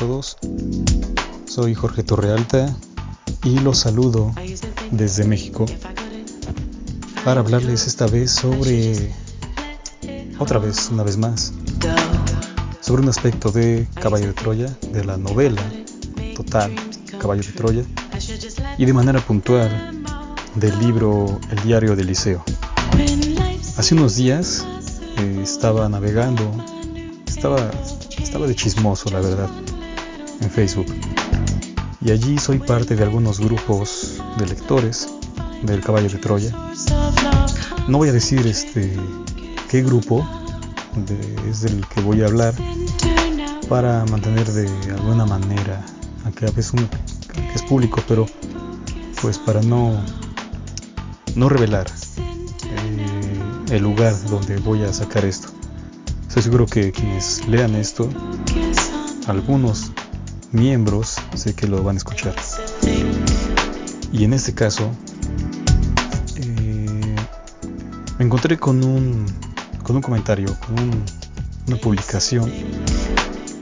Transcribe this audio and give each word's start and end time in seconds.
Todos, 0.00 0.38
soy 1.44 1.74
Jorge 1.74 2.02
Torrealta 2.02 2.74
y 3.44 3.58
los 3.58 3.80
saludo 3.80 4.32
desde 4.90 5.24
México 5.24 5.66
para 7.22 7.40
hablarles 7.40 7.86
esta 7.86 8.06
vez 8.06 8.30
sobre, 8.30 9.12
otra 10.38 10.58
vez, 10.58 10.88
una 10.90 11.02
vez 11.02 11.18
más, 11.18 11.52
sobre 12.80 13.02
un 13.02 13.10
aspecto 13.10 13.52
de 13.52 13.86
Caballo 13.92 14.28
de 14.28 14.32
Troya, 14.32 14.74
de 14.90 15.04
la 15.04 15.18
novela 15.18 15.62
total 16.34 16.74
Caballo 17.18 17.42
de 17.42 17.52
Troya 17.52 17.82
y 18.78 18.86
de 18.86 18.92
manera 18.94 19.20
puntual 19.20 20.02
del 20.54 20.78
libro 20.78 21.38
El 21.50 21.62
diario 21.62 21.94
del 21.94 22.06
Liceo. 22.06 22.42
Hace 23.76 23.94
unos 23.94 24.16
días 24.16 24.64
eh, 25.18 25.40
estaba 25.42 25.90
navegando, 25.90 26.50
estaba, 27.26 27.70
estaba 28.18 28.46
de 28.46 28.54
chismoso, 28.54 29.10
la 29.10 29.20
verdad, 29.20 29.50
en 30.40 30.50
Facebook. 30.50 30.86
Y 32.02 32.10
allí 32.10 32.38
soy 32.38 32.58
parte 32.58 32.96
de 32.96 33.02
algunos 33.02 33.40
grupos 33.40 34.22
de 34.38 34.46
lectores 34.46 35.08
del 35.62 35.80
Caballo 35.82 36.08
de 36.08 36.18
Troya. 36.18 36.50
No 37.88 37.98
voy 37.98 38.08
a 38.08 38.12
decir 38.12 38.46
este 38.46 38.96
qué 39.68 39.82
grupo 39.82 40.26
es 41.48 41.62
del 41.62 41.86
que 41.88 42.00
voy 42.00 42.22
a 42.22 42.26
hablar 42.26 42.54
para 43.68 44.04
mantener 44.06 44.50
de 44.50 44.68
alguna 44.94 45.26
manera, 45.26 45.84
aunque 46.24 46.46
a 46.46 46.50
veces 46.50 46.72
es 47.54 47.62
público, 47.62 48.02
pero 48.08 48.26
pues 49.20 49.38
para 49.38 49.60
no 49.62 50.02
no 51.36 51.48
revelar 51.48 51.86
eh, 52.18 53.74
el 53.74 53.82
lugar 53.82 54.14
donde 54.28 54.56
voy 54.58 54.82
a 54.82 54.92
sacar 54.92 55.24
esto. 55.24 55.48
Estoy 56.26 56.42
seguro 56.42 56.66
que 56.66 56.92
quienes 56.92 57.46
lean 57.46 57.74
esto, 57.74 58.08
algunos 59.26 59.92
miembros, 60.52 61.16
sé 61.34 61.54
que 61.54 61.66
lo 61.66 61.82
van 61.82 61.96
a 61.96 61.98
escuchar. 61.98 62.34
Y 64.12 64.24
en 64.24 64.32
este 64.32 64.54
caso, 64.54 64.90
eh, 66.36 67.16
me 68.18 68.24
encontré 68.24 68.58
con 68.58 68.82
un, 68.82 69.26
con 69.82 69.96
un 69.96 70.02
comentario, 70.02 70.56
con 70.66 71.04
una 71.68 71.76
publicación 71.76 72.50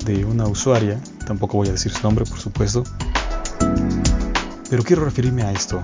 de 0.05 0.25
una 0.25 0.47
usuaria, 0.47 1.01
tampoco 1.27 1.59
voy 1.59 1.69
a 1.69 1.73
decir 1.73 1.93
su 1.93 2.03
nombre 2.03 2.25
por 2.25 2.39
supuesto, 2.39 2.85
pero 4.71 4.83
quiero 4.83 5.05
referirme 5.05 5.43
a 5.43 5.53
esto, 5.53 5.83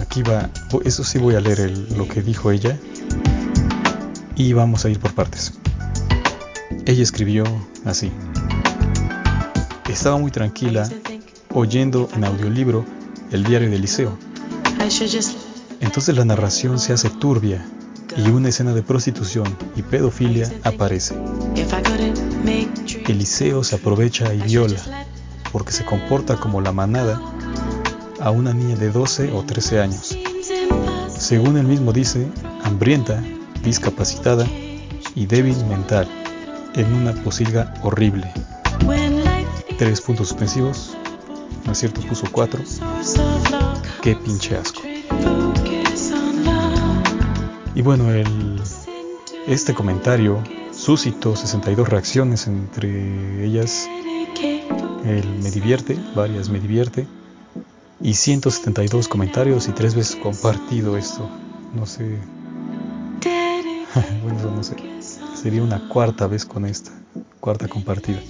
aquí 0.00 0.22
va, 0.22 0.48
eso 0.84 1.02
sí 1.02 1.18
voy 1.18 1.34
a 1.34 1.40
leer 1.40 1.76
lo 1.96 2.06
que 2.06 2.22
dijo 2.22 2.52
ella 2.52 2.78
y 4.36 4.52
vamos 4.52 4.84
a 4.84 4.88
ir 4.88 5.00
por 5.00 5.14
partes. 5.14 5.54
Ella 6.86 7.02
escribió 7.02 7.44
así. 7.84 8.10
Estaba 9.88 10.18
muy 10.18 10.30
tranquila 10.30 10.88
oyendo 11.54 12.08
en 12.14 12.24
audiolibro 12.24 12.84
el 13.32 13.44
diario 13.44 13.70
del 13.70 13.80
liceo. 13.80 14.16
Entonces 15.80 16.16
la 16.16 16.24
narración 16.24 16.78
se 16.78 16.92
hace 16.92 17.10
turbia 17.10 17.66
y 18.16 18.28
una 18.30 18.48
escena 18.48 18.74
de 18.74 18.82
prostitución 18.82 19.46
y 19.76 19.82
pedofilia 19.82 20.50
aparece. 20.64 21.14
Eliseo 23.06 23.64
se 23.64 23.76
aprovecha 23.76 24.32
y 24.34 24.42
viola 24.42 25.06
porque 25.52 25.72
se 25.72 25.84
comporta 25.84 26.36
como 26.36 26.60
la 26.60 26.72
manada 26.72 27.20
a 28.20 28.30
una 28.30 28.52
niña 28.52 28.76
de 28.76 28.90
12 28.90 29.32
o 29.32 29.42
13 29.42 29.80
años. 29.80 30.16
Según 31.08 31.56
él 31.56 31.66
mismo 31.66 31.92
dice, 31.92 32.28
hambrienta, 32.64 33.22
discapacitada 33.62 34.46
y 35.14 35.26
débil 35.26 35.56
mental, 35.66 36.08
en 36.74 36.92
una 36.92 37.12
posilga 37.12 37.74
horrible. 37.82 38.32
Tres 39.78 40.00
puntos 40.00 40.28
suspensivos, 40.28 40.96
no 41.64 41.70
es 41.70 41.78
cierto, 41.78 42.00
puso 42.00 42.26
cuatro. 42.32 42.60
Qué 44.02 44.16
pinche 44.16 44.56
asco. 44.56 44.82
Y 47.76 47.82
bueno, 47.82 48.10
el, 48.10 48.60
este 49.46 49.74
comentario 49.74 50.42
suscitó 50.72 51.36
62 51.36 51.88
reacciones, 51.88 52.48
entre 52.48 53.44
ellas 53.44 53.88
el 55.04 55.28
me 55.42 55.50
divierte, 55.52 55.96
varias 56.14 56.48
me 56.48 56.58
divierte, 56.58 57.06
y 58.00 58.14
172 58.14 59.06
comentarios 59.06 59.68
y 59.68 59.72
tres 59.72 59.94
veces 59.94 60.16
compartido 60.16 60.96
esto. 60.96 61.30
No 61.74 61.86
sé. 61.86 62.18
bueno, 64.24 64.50
no 64.56 64.64
sé. 64.64 64.74
Sería 65.40 65.62
una 65.62 65.88
cuarta 65.88 66.26
vez 66.26 66.44
con 66.44 66.64
esta. 66.64 66.90
Cuarta 67.40 67.68
compartida. 67.68 68.20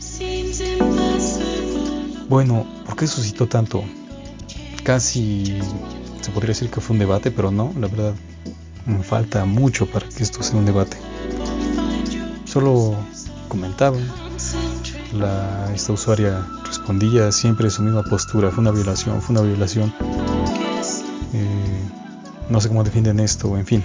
Bueno, 2.28 2.66
¿por 2.84 2.94
qué 2.94 3.06
suscitó 3.06 3.48
tanto? 3.48 3.82
Casi 4.84 5.58
se 6.20 6.30
podría 6.30 6.48
decir 6.48 6.70
que 6.70 6.80
fue 6.80 6.94
un 6.94 7.00
debate, 7.00 7.30
pero 7.30 7.50
no, 7.50 7.72
la 7.80 7.88
verdad 7.88 8.14
me 8.84 9.02
falta 9.02 9.46
mucho 9.46 9.86
para 9.86 10.06
que 10.08 10.22
esto 10.22 10.42
sea 10.42 10.58
un 10.58 10.66
debate. 10.66 10.98
Solo 12.44 12.96
comentaban. 13.48 14.06
La, 15.14 15.72
esta 15.74 15.94
usuaria 15.94 16.46
respondía 16.66 17.32
siempre 17.32 17.70
su 17.70 17.80
misma 17.80 18.02
postura, 18.02 18.50
fue 18.50 18.60
una 18.60 18.72
violación, 18.72 19.22
fue 19.22 19.34
una 19.34 19.42
violación. 19.42 19.94
Eh, 21.32 21.80
no 22.50 22.60
sé 22.60 22.68
cómo 22.68 22.84
defienden 22.84 23.20
esto, 23.20 23.56
en 23.56 23.64
fin. 23.64 23.82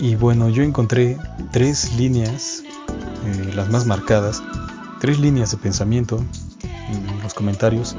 Y 0.00 0.16
bueno, 0.16 0.50
yo 0.50 0.62
encontré 0.62 1.16
tres 1.50 1.94
líneas, 1.96 2.62
eh, 3.24 3.52
las 3.54 3.70
más 3.70 3.86
marcadas, 3.86 4.42
tres 5.00 5.18
líneas 5.18 5.50
de 5.50 5.56
pensamiento 5.58 6.22
en 6.90 7.22
los 7.22 7.34
comentarios 7.34 7.96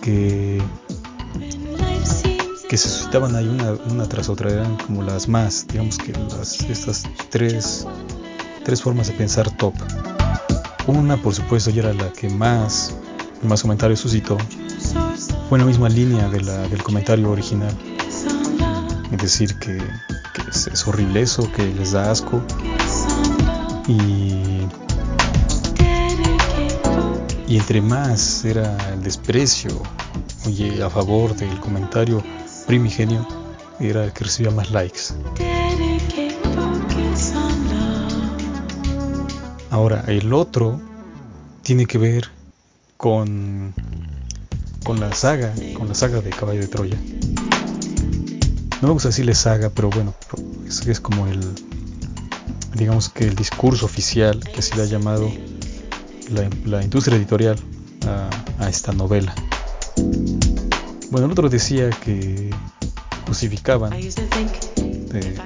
que, 0.00 0.62
que 2.68 2.76
se 2.76 2.88
suscitaban 2.88 3.36
ahí 3.36 3.48
una, 3.90 4.08
tras 4.08 4.28
otra, 4.28 4.50
eran 4.50 4.76
como 4.78 5.02
las 5.02 5.28
más, 5.28 5.66
digamos 5.68 5.98
que 5.98 6.12
las, 6.12 6.60
estas 6.62 7.04
tres, 7.30 7.86
tres 8.64 8.82
formas 8.82 9.08
de 9.08 9.14
pensar 9.14 9.50
top. 9.56 9.74
Una, 10.86 11.16
por 11.16 11.34
supuesto, 11.34 11.70
ya 11.70 11.82
era 11.82 11.94
la 11.94 12.12
que 12.12 12.28
más, 12.28 12.94
más 13.42 13.62
comentarios 13.62 14.00
suscitó. 14.00 14.36
Fue 15.48 15.58
en 15.58 15.64
la 15.64 15.66
misma 15.66 15.88
línea 15.88 16.28
del 16.28 16.82
comentario 16.82 17.30
original. 17.30 17.76
Es 19.12 19.18
decir, 19.18 19.54
que, 19.58 19.78
es, 20.48 20.86
horrible 20.86 21.22
eso, 21.22 21.50
que 21.52 21.64
les 21.74 21.92
da 21.92 22.10
asco. 22.10 22.42
Y, 23.86 24.41
y 27.52 27.58
entre 27.58 27.82
más 27.82 28.46
era 28.46 28.78
el 28.94 29.02
desprecio 29.02 29.82
oye, 30.46 30.82
a 30.82 30.88
favor 30.88 31.36
del 31.36 31.60
comentario 31.60 32.22
primigenio, 32.66 33.28
era 33.78 34.06
el 34.06 34.12
que 34.14 34.24
recibía 34.24 34.50
más 34.50 34.70
likes. 34.70 35.12
Ahora, 39.68 40.02
el 40.06 40.32
otro 40.32 40.80
tiene 41.60 41.84
que 41.84 41.98
ver 41.98 42.30
con, 42.96 43.74
con 44.82 44.98
la 44.98 45.12
saga, 45.12 45.52
con 45.76 45.88
la 45.88 45.94
saga 45.94 46.22
de 46.22 46.30
Caballo 46.30 46.60
de 46.60 46.68
Troya. 46.68 46.96
No 48.80 48.88
me 48.88 48.94
gusta 48.94 49.10
decirle 49.10 49.34
saga, 49.34 49.68
pero 49.68 49.90
bueno, 49.90 50.14
es, 50.66 50.86
es 50.86 51.00
como 51.00 51.26
el, 51.26 51.38
digamos 52.76 53.10
que 53.10 53.24
el 53.24 53.34
discurso 53.34 53.84
oficial 53.84 54.40
que 54.40 54.62
se 54.62 54.74
le 54.74 54.84
ha 54.84 54.86
llamado 54.86 55.30
la, 56.32 56.82
industria 56.82 57.16
editorial 57.16 57.56
a, 58.58 58.68
esta 58.68 58.92
novela. 58.92 59.34
Bueno, 61.10 61.26
el 61.26 61.32
otro 61.32 61.48
decía 61.48 61.90
que 61.90 62.50
justificaban 63.26 63.90
de, 63.90 65.38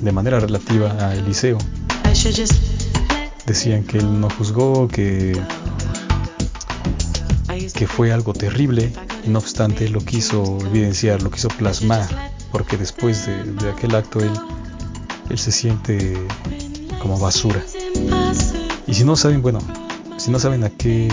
de 0.00 0.12
manera 0.12 0.40
relativa 0.40 0.92
a 1.04 1.14
Eliseo 1.14 1.58
decían 3.50 3.82
que 3.82 3.98
él 3.98 4.20
no 4.20 4.28
juzgó, 4.30 4.86
que, 4.86 5.36
que 7.74 7.86
fue 7.86 8.12
algo 8.12 8.32
terrible, 8.32 8.92
y 9.24 9.30
no 9.30 9.38
obstante 9.40 9.88
lo 9.88 10.00
quiso 10.00 10.58
evidenciar, 10.66 11.22
lo 11.22 11.30
quiso 11.30 11.48
plasmar, 11.48 12.06
porque 12.52 12.76
después 12.76 13.26
de, 13.26 13.70
aquel 13.70 13.94
acto 13.94 14.20
él, 14.20 14.30
él 15.30 15.38
se 15.38 15.50
siente 15.50 16.16
como 17.00 17.18
basura. 17.18 17.60
Y 18.86 18.94
si 18.94 19.04
no 19.04 19.16
saben, 19.16 19.42
bueno, 19.42 19.60
si 20.20 20.30
no 20.30 20.38
saben 20.38 20.64
a 20.64 20.68
qué, 20.68 21.08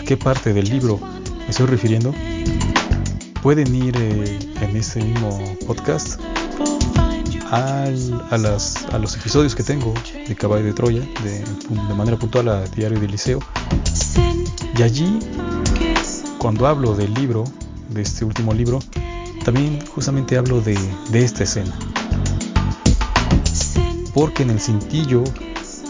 a 0.00 0.02
qué 0.02 0.16
parte 0.16 0.52
del 0.52 0.68
libro 0.68 0.98
me 0.98 1.48
estoy 1.48 1.66
refiriendo, 1.66 2.12
pueden 3.40 3.72
ir 3.72 3.96
eh, 3.96 4.38
en 4.62 4.76
este 4.76 5.00
mismo 5.00 5.38
podcast 5.64 6.20
a, 7.52 7.88
las, 8.36 8.84
a 8.86 8.98
los 8.98 9.16
episodios 9.16 9.54
que 9.54 9.62
tengo 9.62 9.94
de 10.26 10.34
Caballo 10.34 10.64
de 10.64 10.72
Troya, 10.72 11.02
de, 11.22 11.38
de 11.38 11.94
manera 11.94 12.16
puntual 12.16 12.48
a 12.48 12.64
Diario 12.66 12.98
del 12.98 13.12
Liceo. 13.12 13.38
Y 14.76 14.82
allí, 14.82 15.20
cuando 16.38 16.66
hablo 16.66 16.96
del 16.96 17.14
libro, 17.14 17.44
de 17.90 18.02
este 18.02 18.24
último 18.24 18.52
libro, 18.52 18.80
también 19.44 19.86
justamente 19.94 20.36
hablo 20.36 20.60
de, 20.60 20.76
de 21.10 21.24
esta 21.24 21.44
escena. 21.44 21.72
Porque 24.12 24.42
en 24.42 24.50
el 24.50 24.58
cintillo 24.58 25.22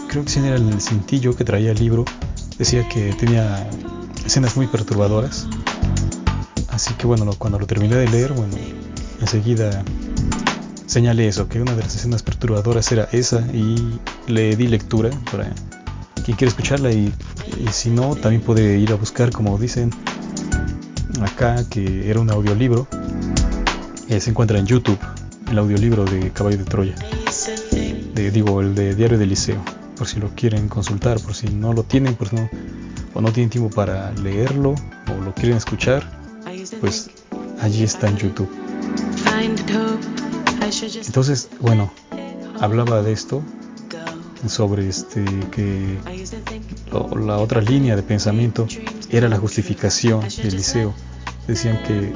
creo 0.07 0.23
que 0.23 0.29
si 0.29 0.39
era 0.39 0.55
el 0.55 0.81
cintillo 0.81 1.35
que 1.35 1.43
traía 1.43 1.71
el 1.71 1.79
libro, 1.79 2.05
decía 2.57 2.87
que 2.89 3.13
tenía 3.13 3.67
escenas 4.25 4.55
muy 4.55 4.67
perturbadoras. 4.67 5.47
Así 6.69 6.93
que 6.95 7.07
bueno, 7.07 7.31
cuando 7.37 7.59
lo 7.59 7.65
terminé 7.65 7.95
de 7.95 8.07
leer, 8.07 8.33
bueno, 8.33 8.55
enseguida 9.21 9.83
señalé 10.85 11.27
eso, 11.27 11.47
que 11.47 11.61
una 11.61 11.75
de 11.75 11.83
las 11.83 11.95
escenas 11.95 12.23
perturbadoras 12.23 12.91
era 12.91 13.07
esa 13.11 13.41
y 13.53 13.99
le 14.27 14.55
di 14.55 14.67
lectura 14.67 15.09
para 15.31 15.53
quien 16.23 16.35
quiera 16.37 16.49
escucharla 16.49 16.91
y, 16.91 17.13
si 17.71 17.89
no, 17.89 18.15
también 18.15 18.41
puede 18.41 18.77
ir 18.77 18.91
a 18.91 18.95
buscar, 18.95 19.31
como 19.31 19.57
dicen 19.57 19.91
acá, 21.21 21.63
que 21.69 22.09
era 22.09 22.19
un 22.19 22.29
audiolibro. 22.29 22.87
Eh, 24.09 24.19
se 24.19 24.29
encuentra 24.29 24.57
en 24.59 24.65
YouTube, 24.65 24.99
el 25.49 25.57
audiolibro 25.57 26.05
de 26.05 26.31
Caballo 26.31 26.57
de 26.57 26.65
Troya. 26.65 26.95
De, 28.13 28.31
digo, 28.31 28.61
el 28.61 28.75
de 28.75 28.95
Diario 28.95 29.17
del 29.17 29.29
Liceo, 29.29 29.63
por 29.97 30.07
si 30.07 30.19
lo 30.19 30.29
quieren 30.35 30.67
consultar, 30.67 31.19
por 31.19 31.33
si 31.33 31.47
no 31.47 31.73
lo 31.73 31.83
tienen, 31.83 32.15
pues 32.15 32.33
no, 32.33 32.49
o 33.13 33.21
no 33.21 33.31
tienen 33.31 33.49
tiempo 33.49 33.69
para 33.69 34.11
leerlo, 34.13 34.75
o 35.07 35.23
lo 35.23 35.33
quieren 35.33 35.57
escuchar, 35.57 36.07
pues 36.79 37.09
allí 37.61 37.83
está 37.83 38.07
en 38.07 38.17
YouTube. 38.17 38.49
Entonces, 41.05 41.49
bueno, 41.59 41.91
hablaba 42.59 43.01
de 43.01 43.11
esto 43.13 43.41
sobre 44.47 44.87
este 44.87 45.25
que 45.51 45.97
la 47.25 47.37
otra 47.37 47.61
línea 47.61 47.95
de 47.95 48.03
pensamiento 48.03 48.67
era 49.09 49.27
la 49.27 49.37
justificación 49.37 50.21
del 50.21 50.55
liceo. 50.55 50.93
Decían 51.47 51.81
que 51.83 52.13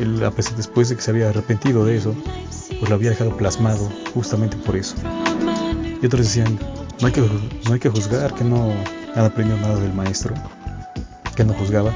él, 0.00 0.22
después 0.56 0.88
de 0.88 0.96
que 0.96 1.02
se 1.02 1.10
había 1.10 1.28
arrepentido 1.28 1.84
de 1.84 1.96
eso, 1.96 2.14
pues 2.78 2.88
lo 2.88 2.96
había 2.96 3.10
dejado 3.10 3.36
plasmado 3.36 3.90
justamente 4.12 4.56
por 4.56 4.76
eso. 4.76 4.96
Y 6.02 6.06
otros 6.06 6.26
decían, 6.26 6.58
no 7.00 7.06
hay 7.06 7.12
que, 7.12 7.20
no 7.20 7.72
hay 7.72 7.78
que 7.78 7.88
juzgar, 7.88 8.34
que 8.34 8.44
no 8.44 8.72
han 9.14 9.24
aprendido 9.24 9.58
nada 9.58 9.76
del 9.80 9.92
maestro, 9.92 10.34
que 11.34 11.44
no 11.44 11.54
juzgaba. 11.54 11.94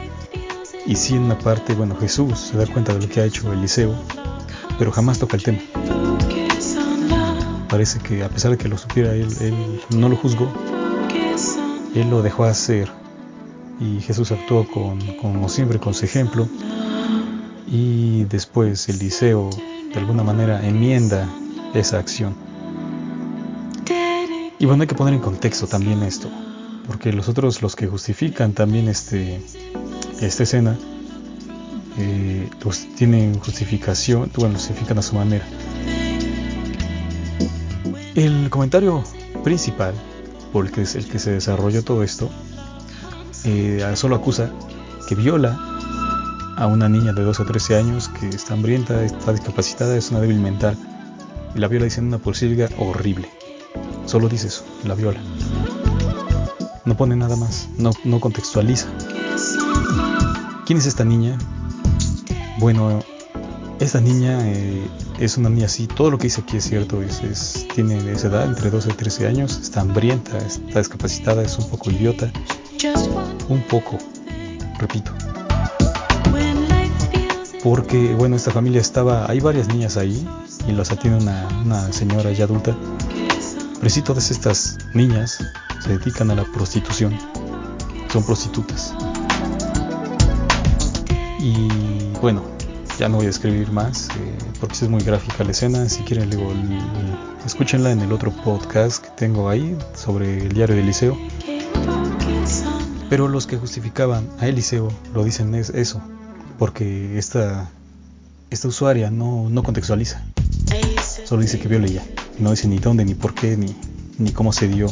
Y 0.86 0.96
sí 0.96 1.14
en 1.14 1.22
una 1.22 1.38
parte, 1.38 1.74
bueno, 1.74 1.94
Jesús 1.96 2.38
se 2.38 2.56
da 2.56 2.66
cuenta 2.66 2.94
de 2.94 3.00
lo 3.00 3.08
que 3.08 3.20
ha 3.20 3.24
hecho 3.24 3.52
Eliseo, 3.52 3.94
pero 4.78 4.90
jamás 4.90 5.18
toca 5.18 5.36
el 5.36 5.42
tema. 5.42 5.58
Parece 7.68 8.00
que 8.00 8.24
a 8.24 8.28
pesar 8.28 8.50
de 8.50 8.58
que 8.58 8.68
lo 8.68 8.76
supiera, 8.76 9.12
él, 9.12 9.28
no 9.90 10.08
lo 10.08 10.16
juzgó, 10.16 10.50
él 11.94 12.10
lo 12.10 12.22
dejó 12.22 12.44
hacer. 12.44 12.90
Y 13.78 14.00
Jesús 14.00 14.32
actuó 14.32 14.66
con, 14.66 14.98
como 15.16 15.48
siempre 15.48 15.78
con 15.78 15.94
su 15.94 16.04
ejemplo. 16.04 16.48
Y 17.66 18.24
después 18.24 18.88
Eliseo, 18.88 19.50
de 19.94 20.00
alguna 20.00 20.24
manera, 20.24 20.66
enmienda 20.66 21.28
esa 21.72 21.98
acción. 21.98 22.34
Y 24.60 24.66
bueno, 24.66 24.82
hay 24.82 24.86
que 24.86 24.94
poner 24.94 25.14
en 25.14 25.20
contexto 25.20 25.66
también 25.66 26.02
esto, 26.02 26.28
porque 26.86 27.14
los 27.14 27.30
otros, 27.30 27.62
los 27.62 27.74
que 27.74 27.86
justifican 27.86 28.52
también 28.52 28.88
este, 28.88 29.40
esta 30.20 30.42
escena, 30.42 30.76
eh, 31.96 32.46
pues 32.60 32.86
tienen 32.94 33.38
justificación, 33.38 34.30
bueno, 34.36 34.56
justifican 34.56 34.98
a 34.98 35.02
su 35.02 35.16
manera. 35.16 35.46
El 38.14 38.50
comentario 38.50 39.02
principal, 39.42 39.94
por 40.52 40.66
el 40.66 40.72
que 40.72 40.82
es 40.82 40.94
el 40.94 41.08
que 41.08 41.18
se 41.18 41.30
desarrolló 41.30 41.82
todo 41.82 42.02
esto, 42.02 42.28
eh, 43.44 43.82
solo 43.94 44.16
acusa 44.16 44.52
que 45.08 45.14
viola 45.14 45.58
a 46.58 46.66
una 46.66 46.86
niña 46.86 47.14
de 47.14 47.22
12 47.22 47.44
o 47.44 47.46
13 47.46 47.76
años 47.76 48.10
que 48.10 48.28
está 48.28 48.52
hambrienta, 48.52 49.02
está 49.04 49.32
discapacitada, 49.32 49.96
es 49.96 50.10
una 50.10 50.20
débil 50.20 50.38
mental. 50.38 50.76
Y 51.54 51.60
la 51.60 51.66
viola 51.66 51.86
diciendo 51.86 52.14
una 52.14 52.22
porcilga 52.22 52.68
horrible. 52.76 53.39
Solo 54.10 54.28
dice 54.28 54.48
eso, 54.48 54.64
la 54.82 54.96
viola. 54.96 55.20
No 56.84 56.96
pone 56.96 57.14
nada 57.14 57.36
más, 57.36 57.68
no, 57.78 57.92
contextualiza. 58.18 58.88
¿Quién 60.66 60.80
es 60.80 60.86
esta 60.86 61.04
niña? 61.04 61.38
Bueno, 62.58 63.04
esta 63.78 64.00
niña 64.00 64.36
eh, 64.48 64.84
es 65.20 65.36
una 65.36 65.48
niña 65.48 65.66
así, 65.66 65.86
todo 65.86 66.10
lo 66.10 66.18
que 66.18 66.24
dice 66.24 66.40
aquí 66.40 66.56
es 66.56 66.64
cierto, 66.64 67.00
es, 67.00 67.68
tiene 67.72 67.98
esa 68.10 68.26
edad, 68.26 68.46
entre 68.46 68.68
12 68.68 68.90
y 68.90 68.94
13 68.94 69.28
años, 69.28 69.60
está 69.62 69.82
hambrienta, 69.82 70.38
está 70.38 70.80
discapacitada, 70.80 71.44
es 71.44 71.56
un 71.58 71.70
poco 71.70 71.92
idiota, 71.92 72.32
un 73.48 73.62
poco, 73.62 73.96
repito. 74.80 75.12
Porque, 77.62 78.12
bueno, 78.14 78.34
esta 78.34 78.50
familia 78.50 78.80
estaba, 78.80 79.30
hay 79.30 79.38
varias 79.38 79.68
niñas 79.68 79.96
ahí 79.96 80.26
y 80.66 80.72
las 80.72 80.90
atiende 80.90 81.22
una, 81.22 81.46
una 81.64 81.92
señora 81.92 82.32
ya 82.32 82.46
adulta. 82.46 82.74
Pero 83.80 83.90
sí, 83.90 84.02
todas 84.02 84.30
estas 84.30 84.76
niñas 84.92 85.42
se 85.82 85.96
dedican 85.96 86.30
a 86.30 86.34
la 86.34 86.44
prostitución, 86.44 87.16
son 88.12 88.22
prostitutas. 88.24 88.94
Y 91.38 92.12
bueno, 92.20 92.44
ya 92.98 93.08
no 93.08 93.16
voy 93.16 93.26
a 93.26 93.30
escribir 93.30 93.72
más 93.72 94.10
eh, 94.10 94.36
porque 94.60 94.74
es 94.74 94.88
muy 94.90 95.02
gráfica 95.02 95.42
la 95.44 95.52
escena. 95.52 95.88
Si 95.88 96.02
quieren, 96.02 96.28
luego 96.28 96.52
escúchenla 97.46 97.90
en 97.90 98.00
el 98.00 98.12
otro 98.12 98.30
podcast 98.30 99.02
que 99.02 99.10
tengo 99.16 99.48
ahí 99.48 99.74
sobre 99.94 100.42
el 100.42 100.52
diario 100.52 100.76
de 100.76 100.82
Eliseo. 100.82 101.16
Pero 103.08 103.28
los 103.28 103.46
que 103.46 103.56
justificaban 103.56 104.28
a 104.38 104.46
Eliseo 104.46 104.92
lo 105.14 105.24
dicen 105.24 105.54
es 105.54 105.70
eso, 105.70 106.02
porque 106.58 107.16
esta, 107.18 107.70
esta 108.50 108.68
usuaria 108.68 109.10
no, 109.10 109.48
no 109.48 109.62
contextualiza. 109.62 110.22
Solo 111.24 111.40
dice 111.40 111.58
que 111.58 111.68
vio 111.68 111.78
ya. 111.86 112.02
No 112.40 112.50
dice 112.50 112.68
ni 112.68 112.78
dónde, 112.78 113.04
ni 113.04 113.14
por 113.14 113.34
qué, 113.34 113.56
ni, 113.56 113.76
ni 114.18 114.32
cómo 114.32 114.52
se 114.52 114.66
dio. 114.68 114.86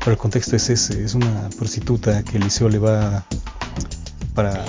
Pero 0.00 0.12
el 0.12 0.18
contexto 0.18 0.56
es 0.56 0.68
ese, 0.70 1.04
es 1.04 1.14
una 1.14 1.48
prostituta 1.58 2.22
que 2.22 2.38
Eliseo 2.38 2.68
le 2.68 2.78
va 2.78 3.24
para 4.34 4.64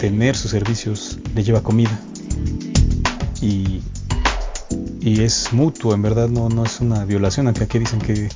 tener 0.00 0.36
sus 0.36 0.50
servicios 0.50 1.18
le 1.34 1.42
lleva 1.42 1.62
comida. 1.62 1.98
Y, 3.40 3.82
y 5.00 5.22
es 5.22 5.52
mutuo, 5.52 5.94
en 5.94 6.02
verdad 6.02 6.28
no, 6.28 6.48
no 6.48 6.64
es 6.64 6.80
una 6.80 7.04
violación, 7.04 7.46
aunque 7.46 7.64
aquí 7.64 7.78
dicen 7.78 8.00
que, 8.00 8.28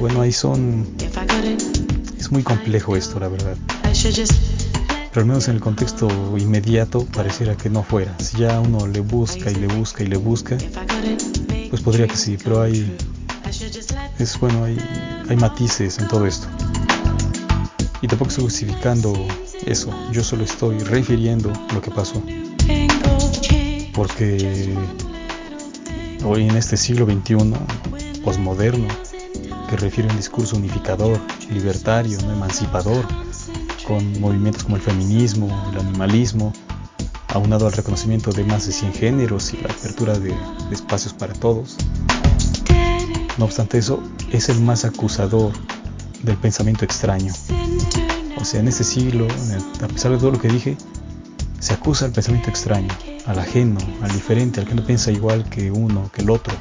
bueno, 0.00 0.20
ahí 0.20 0.32
son... 0.32 0.86
Es 2.18 2.30
muy 2.30 2.42
complejo 2.42 2.96
esto, 2.96 3.18
la 3.20 3.28
verdad. 3.28 3.56
Pero 5.12 5.24
al 5.24 5.26
menos 5.26 5.46
en 5.48 5.56
el 5.56 5.60
contexto 5.60 6.08
inmediato 6.38 7.04
pareciera 7.04 7.54
que 7.54 7.68
no 7.68 7.82
fuera. 7.82 8.18
Si 8.18 8.38
ya 8.38 8.58
uno 8.60 8.86
le 8.86 9.00
busca 9.00 9.50
y 9.50 9.54
le 9.56 9.66
busca 9.66 10.02
y 10.02 10.06
le 10.06 10.16
busca, 10.16 10.56
pues 11.68 11.82
podría 11.82 12.06
que 12.08 12.16
sí, 12.16 12.38
pero 12.42 12.62
hay... 12.62 12.96
Es 14.18 14.40
bueno, 14.40 14.64
hay, 14.64 14.78
hay 15.28 15.36
matices 15.36 15.98
en 15.98 16.08
todo 16.08 16.26
esto. 16.26 16.46
Y 18.00 18.08
tampoco 18.08 18.30
estoy 18.30 18.44
justificando 18.44 19.12
eso, 19.66 19.92
yo 20.12 20.24
solo 20.24 20.44
estoy 20.44 20.78
refiriendo 20.78 21.52
lo 21.74 21.82
que 21.82 21.90
pasó. 21.90 22.22
Porque 23.94 24.74
hoy 26.24 26.48
en 26.48 26.56
este 26.56 26.78
siglo 26.78 27.04
XXI, 27.04 27.52
posmoderno, 28.24 28.88
que 29.68 29.76
refiere 29.76 30.08
a 30.08 30.12
un 30.12 30.16
discurso 30.16 30.56
unificador, 30.56 31.20
libertario, 31.50 32.18
no 32.22 32.32
emancipador, 32.32 33.06
con 33.92 34.20
movimientos 34.22 34.64
como 34.64 34.76
el 34.76 34.82
feminismo, 34.82 35.48
el 35.70 35.80
animalismo, 35.80 36.54
aunado 37.28 37.66
al 37.66 37.74
reconocimiento 37.74 38.32
de 38.32 38.42
más 38.42 38.66
de 38.66 38.72
100 38.72 38.94
géneros 38.94 39.52
y 39.52 39.58
la 39.58 39.68
apertura 39.68 40.18
de, 40.18 40.34
espacios 40.70 41.12
para 41.12 41.34
todos. 41.34 41.76
No 43.36 43.44
obstante 43.44 43.76
eso, 43.76 44.02
es 44.30 44.48
el 44.48 44.60
más 44.60 44.86
acusador 44.86 45.52
del 46.22 46.38
pensamiento 46.38 46.86
extraño. 46.86 47.34
O 48.40 48.44
sea, 48.46 48.60
en 48.60 48.68
este 48.68 48.82
siglo, 48.82 49.26
a 49.82 49.88
pesar 49.88 50.12
de 50.12 50.16
todo 50.16 50.30
lo 50.30 50.40
que 50.40 50.48
dije, 50.48 50.78
se 51.58 51.74
acusa 51.74 52.06
al 52.06 52.12
pensamiento 52.12 52.48
extraño, 52.48 52.88
al 53.26 53.40
ajeno, 53.40 53.78
al 54.00 54.10
diferente, 54.10 54.60
al 54.60 54.66
que 54.66 54.74
no 54.74 54.86
piensa 54.86 55.12
igual 55.12 55.44
que 55.50 55.70
uno, 55.70 56.10
que 56.14 56.22
el 56.22 56.30
otro. 56.30 56.54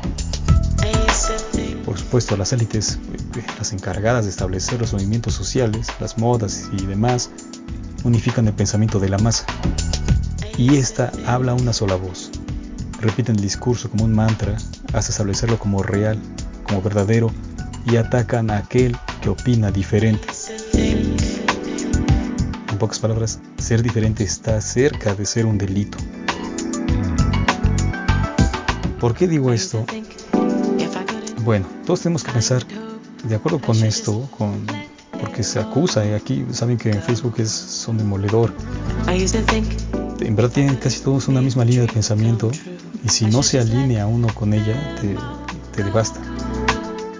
Supuesto, 2.12 2.36
las 2.36 2.52
élites, 2.52 3.00
eh, 3.38 3.44
las 3.58 3.72
encargadas 3.72 4.26
de 4.26 4.32
establecer 4.32 4.82
los 4.82 4.92
movimientos 4.92 5.34
sociales, 5.34 5.88
las 6.02 6.18
modas 6.18 6.70
y 6.78 6.86
demás, 6.86 7.30
unifican 8.04 8.46
el 8.48 8.54
pensamiento 8.54 9.00
de 9.00 9.08
la 9.08 9.18
masa. 9.18 9.46
Y 10.58 10.76
esta 10.76 11.10
habla 11.26 11.54
una 11.54 11.72
sola 11.72 11.96
voz. 11.96 12.30
Repiten 13.00 13.38
el 13.38 13.42
discurso 13.42 13.90
como 13.90 14.04
un 14.04 14.12
mantra 14.12 14.58
hasta 14.92 15.14
establecerlo 15.14 15.58
como 15.58 15.84
real, 15.84 16.20
como 16.64 16.82
verdadero, 16.82 17.32
y 17.86 17.96
atacan 17.96 18.52
a 18.52 18.58
aquel 18.58 18.98
que 19.22 19.30
opina 19.30 19.72
diferente 19.72 20.28
pocas 22.78 23.00
palabras, 23.00 23.40
ser 23.58 23.84
diferente 23.84 24.26
está 24.26 24.60
cerca 24.60 25.14
de 25.14 25.26
ser 25.26 25.46
un 25.46 25.58
delito. 25.58 25.98
¿Por 29.00 29.14
qué 29.14 29.30
digo 29.30 29.54
esto? 29.54 29.86
Bueno, 31.44 31.66
todos 31.86 32.02
tenemos 32.02 32.24
que 32.24 32.32
pensar 32.32 32.64
de 33.24 33.36
acuerdo 33.36 33.60
con 33.60 33.78
esto, 33.84 34.28
con, 34.38 34.66
porque 35.20 35.44
se 35.44 35.60
acusa, 35.60 36.06
y 36.06 36.14
aquí 36.14 36.46
saben 36.52 36.78
que 36.78 36.92
en 36.92 37.02
Facebook 37.02 37.36
es, 37.38 37.50
son 37.50 37.98
demoledor. 37.98 38.54
En 40.20 40.36
verdad 40.36 40.52
tienen 40.52 40.76
casi 40.76 41.02
todos 41.02 41.28
una 41.28 41.42
misma 41.42 41.66
línea 41.66 41.82
de 41.82 41.92
pensamiento 41.92 42.52
y 43.04 43.10
si 43.10 43.26
no 43.26 43.42
se 43.42 43.60
alinea 43.60 44.06
uno 44.06 44.28
con 44.36 44.54
ella, 44.54 44.96
te, 45.02 45.16
te 45.76 45.84
devasta. 45.84 46.20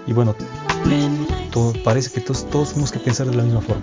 Y 0.06 0.12
bueno, 0.12 0.36
parece 1.84 2.10
que 2.10 2.20
todos, 2.20 2.48
todos 2.50 2.70
tenemos 2.70 2.92
que 2.92 2.98
pensar 2.98 3.26
de 3.28 3.36
la 3.36 3.42
misma 3.42 3.60
forma. 3.60 3.82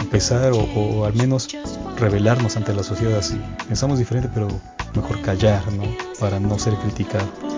Empezar 0.00 0.52
o, 0.52 1.04
al 1.04 1.14
menos 1.14 1.48
revelarnos 1.98 2.56
ante 2.56 2.74
la 2.74 2.82
sociedad 2.82 3.18
así. 3.18 3.40
Pensamos 3.68 3.98
diferente, 3.98 4.30
pero 4.32 4.48
mejor 4.94 5.20
callar, 5.22 5.62
¿no? 5.72 5.84
Para 6.18 6.40
no 6.40 6.58
ser 6.58 6.74
criticado. 6.74 7.51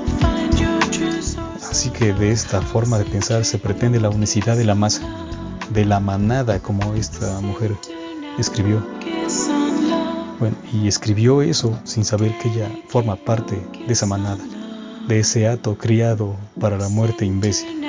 Así 1.75 1.91
que 1.91 2.15
de 2.15 2.31
esta 2.31 2.63
forma 2.63 2.99
de 2.99 3.05
pensar 3.05 3.45
se 3.45 3.59
pretende 3.59 3.99
la 3.99 4.09
unicidad 4.09 4.57
de 4.57 4.63
la 4.63 4.77
masa, 4.77 5.03
de 5.71 5.85
la 5.85 5.99
manada, 5.99 6.61
como 6.61 6.95
esta 6.95 7.41
mujer 7.41 7.75
escribió. 8.39 8.81
Bueno, 10.39 10.55
y 10.73 10.87
escribió 10.87 11.43
eso 11.43 11.77
sin 11.83 12.05
saber 12.05 12.39
que 12.39 12.49
ella 12.51 12.71
forma 12.87 13.17
parte 13.17 13.61
de 13.89 13.93
esa 13.93 14.07
manada, 14.07 14.39
de 15.09 15.19
ese 15.19 15.49
hato 15.49 15.77
criado 15.77 16.37
para 16.61 16.79
la 16.79 16.89
muerte 16.89 17.25
imbécil. 17.25 17.85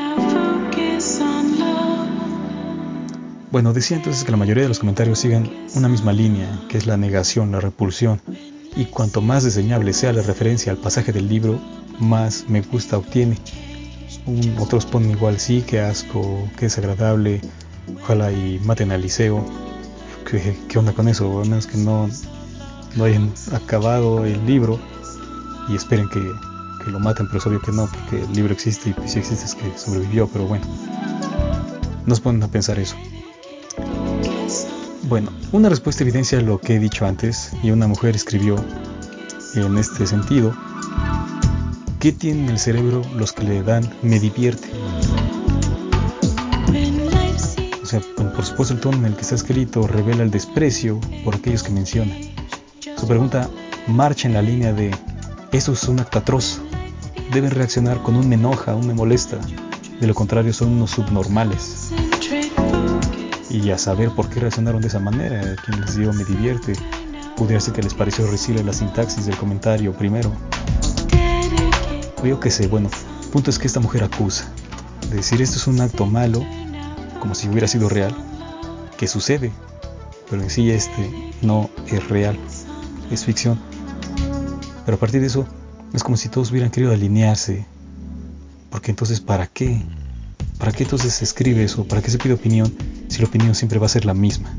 Bueno, 3.51 3.72
decía 3.72 3.98
entonces 3.98 4.24
que 4.24 4.32
la 4.32 4.38
mayoría 4.38 4.63
de 4.63 4.70
los 4.70 4.80
comentarios 4.80 5.20
siguen 5.20 5.68
una 5.75 5.89
misma 5.89 6.12
línea, 6.12 6.50
que 6.70 6.80
es 6.80 6.88
la 6.88 6.98
negación, 6.98 7.51
la 7.51 7.60
repulsión, 7.60 8.20
y 8.75 8.86
cuanto 8.86 9.22
más 9.22 9.44
diseñable 9.44 9.94
sea 9.94 10.12
la 10.12 10.24
referencia 10.24 10.72
al 10.72 10.80
pasaje 10.80 11.12
del 11.12 11.30
libro, 11.30 11.62
más 12.00 12.46
me 12.48 12.62
gusta 12.62 12.98
obtiene. 12.98 13.38
Otros 14.60 14.86
ponen 14.86 15.12
igual, 15.12 15.39
sí, 15.39 15.62
que 15.62 15.79
asco, 15.79 16.50
que 16.58 16.65
desagradable, 16.65 17.41
ojalá 18.01 18.32
y 18.32 18.60
maten 18.63 18.91
al 18.91 19.01
liceo. 19.01 19.46
¿Qué, 20.29 20.77
onda 20.77 20.91
con 20.94 21.08
eso? 21.08 21.29
Bueno, 21.29 21.58
es 21.58 21.67
que 21.67 21.77
no, 21.77 22.10
no 22.96 23.03
hayan 23.03 23.32
acabado 23.53 24.25
el 24.25 24.44
libro 24.46 24.79
y 25.70 25.75
esperen 25.75 26.10
que, 26.10 26.22
que, 26.84 26.91
lo 26.91 27.00
maten, 27.00 27.27
pero 27.27 27.38
es 27.38 27.46
obvio 27.46 27.62
que 27.62 27.72
no, 27.72 27.88
porque 27.88 28.24
el 28.24 28.34
libro 28.34 28.53
existe 28.53 28.96
y 29.03 29.08
si 29.08 29.20
existe 29.20 29.46
es 29.46 29.55
que 29.55 29.77
sobrevivió, 29.77 30.27
pero 30.27 30.46
bueno, 30.46 30.65
nos 32.05 32.20
ponen 32.20 32.41
a 32.44 32.48
pensar 32.48 32.79
eso. 32.79 32.96
Bueno, 35.08 35.32
una 35.51 35.70
respuesta 35.70 36.03
evidencia 36.03 36.41
lo 36.41 36.60
que 36.60 36.75
he 36.75 36.79
dicho 36.79 37.05
antes 37.05 37.51
y 37.62 37.70
una 37.70 37.88
mujer 37.88 38.15
escribió 38.15 38.55
en 39.53 39.77
este 39.77 40.08
sentido. 40.08 40.55
¿Qué 42.05 42.12
tienen 42.12 42.43
en 42.43 42.50
el 42.51 42.59
cerebro 42.59 43.01
los 43.15 43.33
que 43.33 43.43
le 43.43 43.63
dan 43.63 43.91
me 44.03 44.19
divierte? 44.19 44.69
O 47.81 47.85
sea, 47.88 48.00
por 48.15 48.45
supuesto 48.45 48.75
el 48.75 48.79
tono 48.79 48.97
en 48.97 49.05
el 49.05 49.15
que 49.15 49.21
está 49.21 49.33
escrito 49.33 49.88
revela 49.88 50.21
el 50.21 50.29
desprecio 50.29 51.00
por 51.24 51.33
aquellos 51.33 51.63
que 51.63 51.71
menciona. 51.71 52.13
Su 52.95 53.07
pregunta 53.07 53.50
marcha 53.88 54.27
en 54.27 54.35
la 54.35 54.43
línea 54.43 54.71
de 54.71 54.91
eso 55.51 55.74
es 55.74 55.83
un 55.85 56.00
acto 56.00 56.19
atroz. 56.19 56.62
Deben 57.33 57.50
reaccionar 57.50 58.03
con 58.03 58.15
un 58.17 58.29
me 58.29 58.35
enoja, 58.35 58.75
un 58.75 58.85
me 58.85 58.93
molesta. 58.93 59.39
De 60.00 60.05
lo 60.05 60.13
contrario 60.13 60.53
son 60.53 60.74
unos 60.74 60.91
subnormales 60.91 61.89
y 63.50 63.71
a 63.71 63.79
saber 63.79 64.12
por 64.12 64.29
qué 64.29 64.41
reaccionaron 64.41 64.79
de 64.79 64.89
esa 64.89 65.00
manera. 65.00 65.55
Quien 65.65 65.81
les 65.81 65.97
dio 65.97 66.13
me 66.13 66.24
divierte. 66.24 66.74
Pudiera 67.35 67.59
ser 67.59 67.74
que 67.74 67.81
les 67.81 67.95
pareció 67.95 68.27
recible 68.27 68.63
la 68.63 68.74
sintaxis 68.74 69.25
del 69.25 69.38
comentario 69.38 69.91
primero. 69.91 70.31
O 72.25 72.27
yo 72.27 72.39
qué 72.39 72.50
sé, 72.50 72.65
bueno, 72.65 72.89
el 73.24 73.29
punto 73.29 73.51
es 73.51 73.60
que 73.60 73.67
esta 73.67 73.79
mujer 73.79 74.03
acusa. 74.03 74.51
De 75.12 75.17
decir 75.17 75.44
esto 75.44 75.58
es 75.58 75.67
un 75.67 75.79
acto 75.79 76.08
malo, 76.08 76.44
como 77.20 77.36
si 77.36 77.48
hubiera 77.48 77.67
sido 77.67 77.88
real, 77.88 78.15
que 78.98 79.08
sucede, 79.08 79.51
pero 80.27 80.41
en 80.41 80.50
sí 80.50 80.72
este 80.72 81.32
no 81.44 81.70
es 81.86 82.10
real, 82.10 82.36
es 83.12 83.25
ficción. 83.25 83.62
Pero 84.86 84.98
a 84.98 85.00
partir 85.00 85.22
de 85.22 85.27
eso, 85.27 85.46
es 85.94 86.03
como 86.03 86.17
si 86.17 86.27
todos 86.27 86.50
hubieran 86.50 86.72
querido 86.72 86.91
alinearse. 86.91 87.67
Porque 88.72 88.89
entonces, 88.89 89.20
¿para 89.22 89.46
qué? 89.46 89.84
¿Para 90.58 90.72
qué 90.72 90.82
entonces 90.82 91.13
se 91.13 91.25
escribe 91.25 91.63
eso? 91.63 91.88
¿Para 91.88 92.01
qué 92.01 92.10
se 92.10 92.17
pide 92.17 92.34
opinión 92.34 92.74
si 93.08 93.20
la 93.22 93.27
opinión 93.27 93.53
siempre 93.53 93.77
va 93.77 93.86
a 93.86 93.89
ser 93.89 94.03
la 94.03 94.15
misma? 94.15 94.58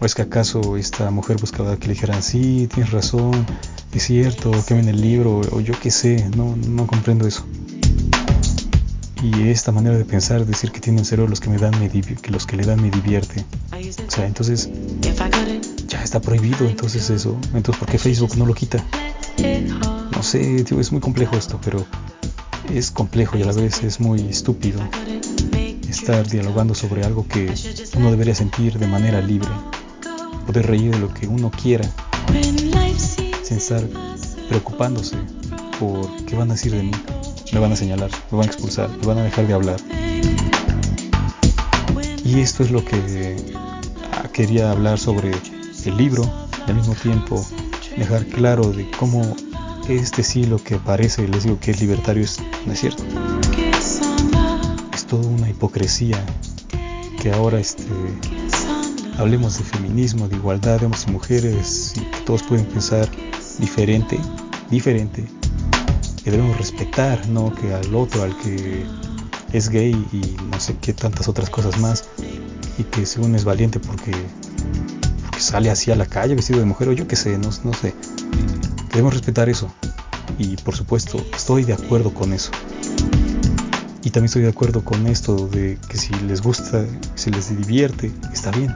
¿O 0.00 0.04
es 0.04 0.16
que 0.16 0.22
acaso 0.22 0.76
esta 0.76 1.12
mujer 1.12 1.36
buscaba 1.40 1.76
que 1.76 1.86
le 1.86 1.94
dijeran, 1.94 2.24
sí, 2.24 2.68
tienes 2.74 2.90
razón, 2.90 3.46
es 3.92 4.02
cierto, 4.04 4.50
que 4.66 4.74
ven 4.74 4.88
el 4.88 5.00
libro, 5.00 5.40
o 5.52 5.60
yo 5.60 5.74
qué 5.80 5.90
sé, 5.90 6.28
no, 6.36 6.56
no 6.56 6.86
comprendo 6.86 7.26
eso. 7.26 7.44
Y 9.22 9.48
esta 9.48 9.72
manera 9.72 9.96
de 9.96 10.04
pensar, 10.04 10.46
decir 10.46 10.70
que 10.70 10.80
tienen 10.80 11.04
cero 11.04 11.26
los 11.28 11.40
que 11.40 11.50
me 11.50 11.58
dan 11.58 11.72
que 12.22 12.30
los 12.30 12.46
que 12.46 12.56
le 12.56 12.64
dan 12.64 12.80
me 12.80 12.90
divierte. 12.90 13.44
O 14.06 14.10
sea, 14.10 14.26
entonces 14.26 14.68
ya 15.88 16.02
está 16.02 16.20
prohibido 16.20 16.68
entonces 16.68 17.10
eso. 17.10 17.36
Entonces, 17.54 17.76
¿por 17.78 17.88
qué 17.88 17.98
Facebook 17.98 18.36
no 18.36 18.46
lo 18.46 18.54
quita? 18.54 18.84
No 20.12 20.22
sé, 20.22 20.64
es 20.78 20.92
muy 20.92 21.00
complejo 21.00 21.36
esto, 21.36 21.60
pero 21.64 21.84
es 22.72 22.90
complejo 22.90 23.38
y 23.38 23.42
a 23.42 23.46
la 23.46 23.52
vez 23.52 23.82
es 23.82 23.98
muy 23.98 24.20
estúpido 24.20 24.80
estar 25.88 26.28
dialogando 26.28 26.74
sobre 26.74 27.04
algo 27.04 27.26
que 27.26 27.52
uno 27.96 28.10
debería 28.10 28.34
sentir 28.34 28.78
de 28.78 28.86
manera 28.86 29.20
libre, 29.20 29.48
poder 30.46 30.66
reír 30.66 30.92
de 30.92 30.98
lo 30.98 31.12
que 31.12 31.26
uno 31.26 31.50
quiera, 31.50 31.90
sin 33.48 33.56
estar 33.56 33.82
preocupándose 34.50 35.16
por 35.80 36.06
qué 36.26 36.36
van 36.36 36.50
a 36.50 36.54
decir 36.54 36.72
de 36.72 36.82
mí, 36.82 36.90
me 37.54 37.58
van 37.58 37.72
a 37.72 37.76
señalar, 37.76 38.10
me 38.30 38.36
van 38.36 38.46
a 38.46 38.52
expulsar, 38.52 38.90
me 38.90 39.06
van 39.06 39.18
a 39.18 39.22
dejar 39.22 39.46
de 39.46 39.54
hablar. 39.54 39.80
Y 42.24 42.40
esto 42.40 42.62
es 42.62 42.70
lo 42.70 42.84
que 42.84 43.36
ah, 44.12 44.28
quería 44.34 44.70
hablar 44.70 44.98
sobre 44.98 45.30
el 45.86 45.96
libro 45.96 46.30
y 46.66 46.70
al 46.70 46.76
mismo 46.76 46.94
tiempo 46.94 47.42
dejar 47.96 48.26
claro 48.26 48.70
de 48.70 48.90
cómo 48.90 49.22
este 49.88 50.22
sí 50.22 50.44
lo 50.44 50.62
que 50.62 50.76
parece, 50.76 51.26
les 51.26 51.44
digo 51.44 51.58
que 51.58 51.70
es 51.70 51.80
libertario, 51.80 52.24
es, 52.24 52.38
no 52.66 52.72
es 52.74 52.80
cierto. 52.80 53.02
Es 54.92 55.06
toda 55.06 55.26
una 55.26 55.48
hipocresía 55.48 56.22
que 57.22 57.32
ahora 57.32 57.58
este, 57.58 57.86
hablemos 59.16 59.56
de 59.56 59.64
feminismo, 59.64 60.28
de 60.28 60.36
igualdad 60.36 60.80
de 60.80 60.84
hombres 60.84 61.06
y 61.08 61.12
mujeres, 61.12 61.94
y 61.96 62.00
que 62.00 62.20
todos 62.26 62.42
pueden 62.42 62.66
pensar 62.66 63.08
diferente, 63.58 64.18
diferente, 64.70 65.24
que 66.22 66.30
debemos 66.30 66.56
respetar, 66.56 67.28
¿no? 67.28 67.54
Que 67.54 67.74
al 67.74 67.94
otro, 67.94 68.22
al 68.22 68.36
que 68.38 68.84
es 69.52 69.68
gay 69.68 69.92
y 70.12 70.36
no 70.50 70.60
sé 70.60 70.76
qué 70.80 70.92
tantas 70.92 71.28
otras 71.28 71.50
cosas 71.50 71.78
más, 71.78 72.04
y 72.78 72.84
que 72.84 73.06
según 73.06 73.34
es 73.34 73.44
valiente 73.44 73.80
porque, 73.80 74.12
porque 75.24 75.40
sale 75.40 75.70
así 75.70 75.90
a 75.90 75.96
la 75.96 76.06
calle 76.06 76.34
vestido 76.34 76.60
de 76.60 76.66
mujer, 76.66 76.88
o 76.88 76.92
yo 76.92 77.08
qué 77.08 77.16
sé, 77.16 77.38
no, 77.38 77.50
no 77.64 77.72
sé. 77.72 77.94
Debemos 78.90 79.14
respetar 79.14 79.48
eso. 79.48 79.72
Y 80.38 80.56
por 80.56 80.76
supuesto, 80.76 81.24
estoy 81.34 81.64
de 81.64 81.72
acuerdo 81.72 82.14
con 82.14 82.32
eso. 82.32 82.50
Y 84.04 84.10
también 84.10 84.26
estoy 84.26 84.42
de 84.42 84.48
acuerdo 84.48 84.84
con 84.84 85.06
esto 85.06 85.48
de 85.48 85.78
que 85.88 85.98
si 85.98 86.14
les 86.14 86.40
gusta, 86.40 86.84
si 87.14 87.30
les 87.30 87.56
divierte, 87.56 88.12
está 88.32 88.50
bien. 88.52 88.74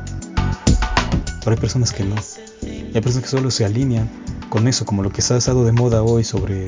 Pero 1.40 1.52
hay 1.52 1.56
personas 1.56 1.92
que 1.92 2.04
no. 2.04 2.16
Hay 2.62 3.00
personas 3.00 3.22
que 3.22 3.36
solo 3.36 3.50
se 3.50 3.64
alinean 3.64 4.10
con 4.52 4.68
eso, 4.68 4.84
como 4.84 5.02
lo 5.02 5.08
que 5.08 5.22
se 5.22 5.32
ha 5.32 5.38
estado 5.38 5.64
de 5.64 5.72
moda 5.72 6.02
hoy 6.02 6.24
sobre 6.24 6.66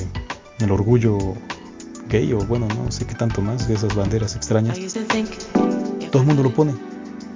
el 0.57 0.71
orgullo 0.71 1.19
gay 2.09 2.33
o 2.33 2.39
bueno, 2.39 2.67
no 2.67 2.91
sé 2.91 3.05
qué 3.05 3.13
tanto 3.13 3.43
más 3.43 3.67
de 3.67 3.75
esas 3.75 3.93
banderas 3.93 4.35
extrañas. 4.35 4.79
Todo 6.11 6.23
el 6.23 6.27
mundo 6.27 6.41
lo 6.41 6.51
pone. 6.51 6.73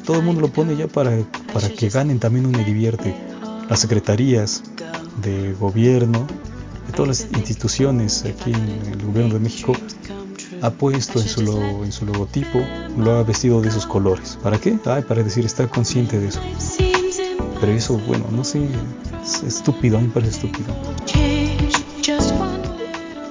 Todo 0.03 0.18
el 0.18 0.25
mundo 0.25 0.41
lo 0.41 0.48
pone 0.48 0.75
ya 0.75 0.88
para, 0.88 1.12
para 1.53 1.70
que 1.70 1.89
ganen 1.89 2.18
también 2.18 2.48
un 2.48 2.53
divierte. 2.65 3.15
Las 3.70 3.82
secretarías, 3.82 4.63
de 5.22 5.53
gobierno, 5.53 6.25
de 6.88 6.94
todas 6.94 7.10
las 7.10 7.38
instituciones 7.38 8.25
aquí 8.25 8.51
en 8.51 8.91
el 8.91 9.06
gobierno 9.06 9.36
de 9.36 9.41
México, 9.41 9.74
ha 10.63 10.72
puesto 10.72 11.22
en 11.22 11.27
su, 11.27 11.84
en 11.84 11.91
su 11.91 12.08
logotipo, 12.08 12.60
lo 12.98 13.12
ha 13.12 13.22
vestido 13.22 13.62
de 13.62 13.70
esos 13.70 13.86
colores. 13.86 14.39
¿Para 14.41 14.58
qué? 14.58 14.72
para 14.72 15.22
decir, 15.22 15.46
estar 15.46 15.70
consciente 15.70 16.20
de 16.20 16.29
eso. 16.29 16.41
Pero 17.62 17.72
eso, 17.72 18.01
bueno, 18.08 18.25
no 18.32 18.44
sé, 18.44 18.68
es 19.23 19.43
estúpido, 19.43 19.99
me 19.99 20.09
parece 20.09 20.31
estúpido. 20.31 20.73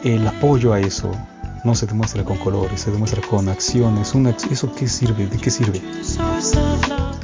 El 0.04 0.26
apoyo 0.26 0.72
a 0.72 0.80
eso 0.80 1.10
no 1.64 1.74
se 1.74 1.86
demuestra 1.86 2.24
con 2.24 2.38
colores, 2.38 2.80
se 2.80 2.90
demuestra 2.90 3.20
con 3.22 3.48
acciones. 3.48 4.14
¿Eso 4.50 4.74
qué 4.74 4.88
sirve? 4.88 5.26
¿De 5.26 5.36
qué 5.36 5.50
sirve? 5.50 5.80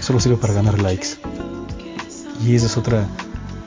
Solo 0.00 0.21
sirve 0.21 0.37
para 0.37 0.54
ganar 0.54 0.80
likes. 0.80 1.16
Y 2.44 2.54
esa 2.54 2.66
es 2.66 2.76
otra 2.76 3.06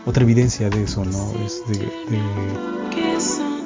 otra 0.08 0.24
evidencia 0.24 0.70
de 0.70 0.84
eso, 0.84 1.04
¿no? 1.04 1.32
Es 1.46 1.62
de, 1.68 1.86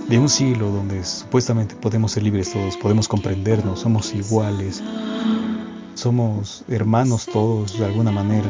de, 0.10 0.18
un 0.18 0.28
siglo 0.28 0.72
donde 0.72 1.04
supuestamente 1.04 1.76
podemos 1.76 2.14
ser 2.14 2.24
libres 2.24 2.52
todos, 2.52 2.76
podemos 2.78 3.08
comprendernos, 3.08 3.82
somos 3.82 4.14
iguales, 4.16 4.82
somos 5.94 6.64
hermanos 6.68 7.28
todos 7.32 7.78
de 7.78 7.86
alguna 7.86 8.12
manera, 8.12 8.50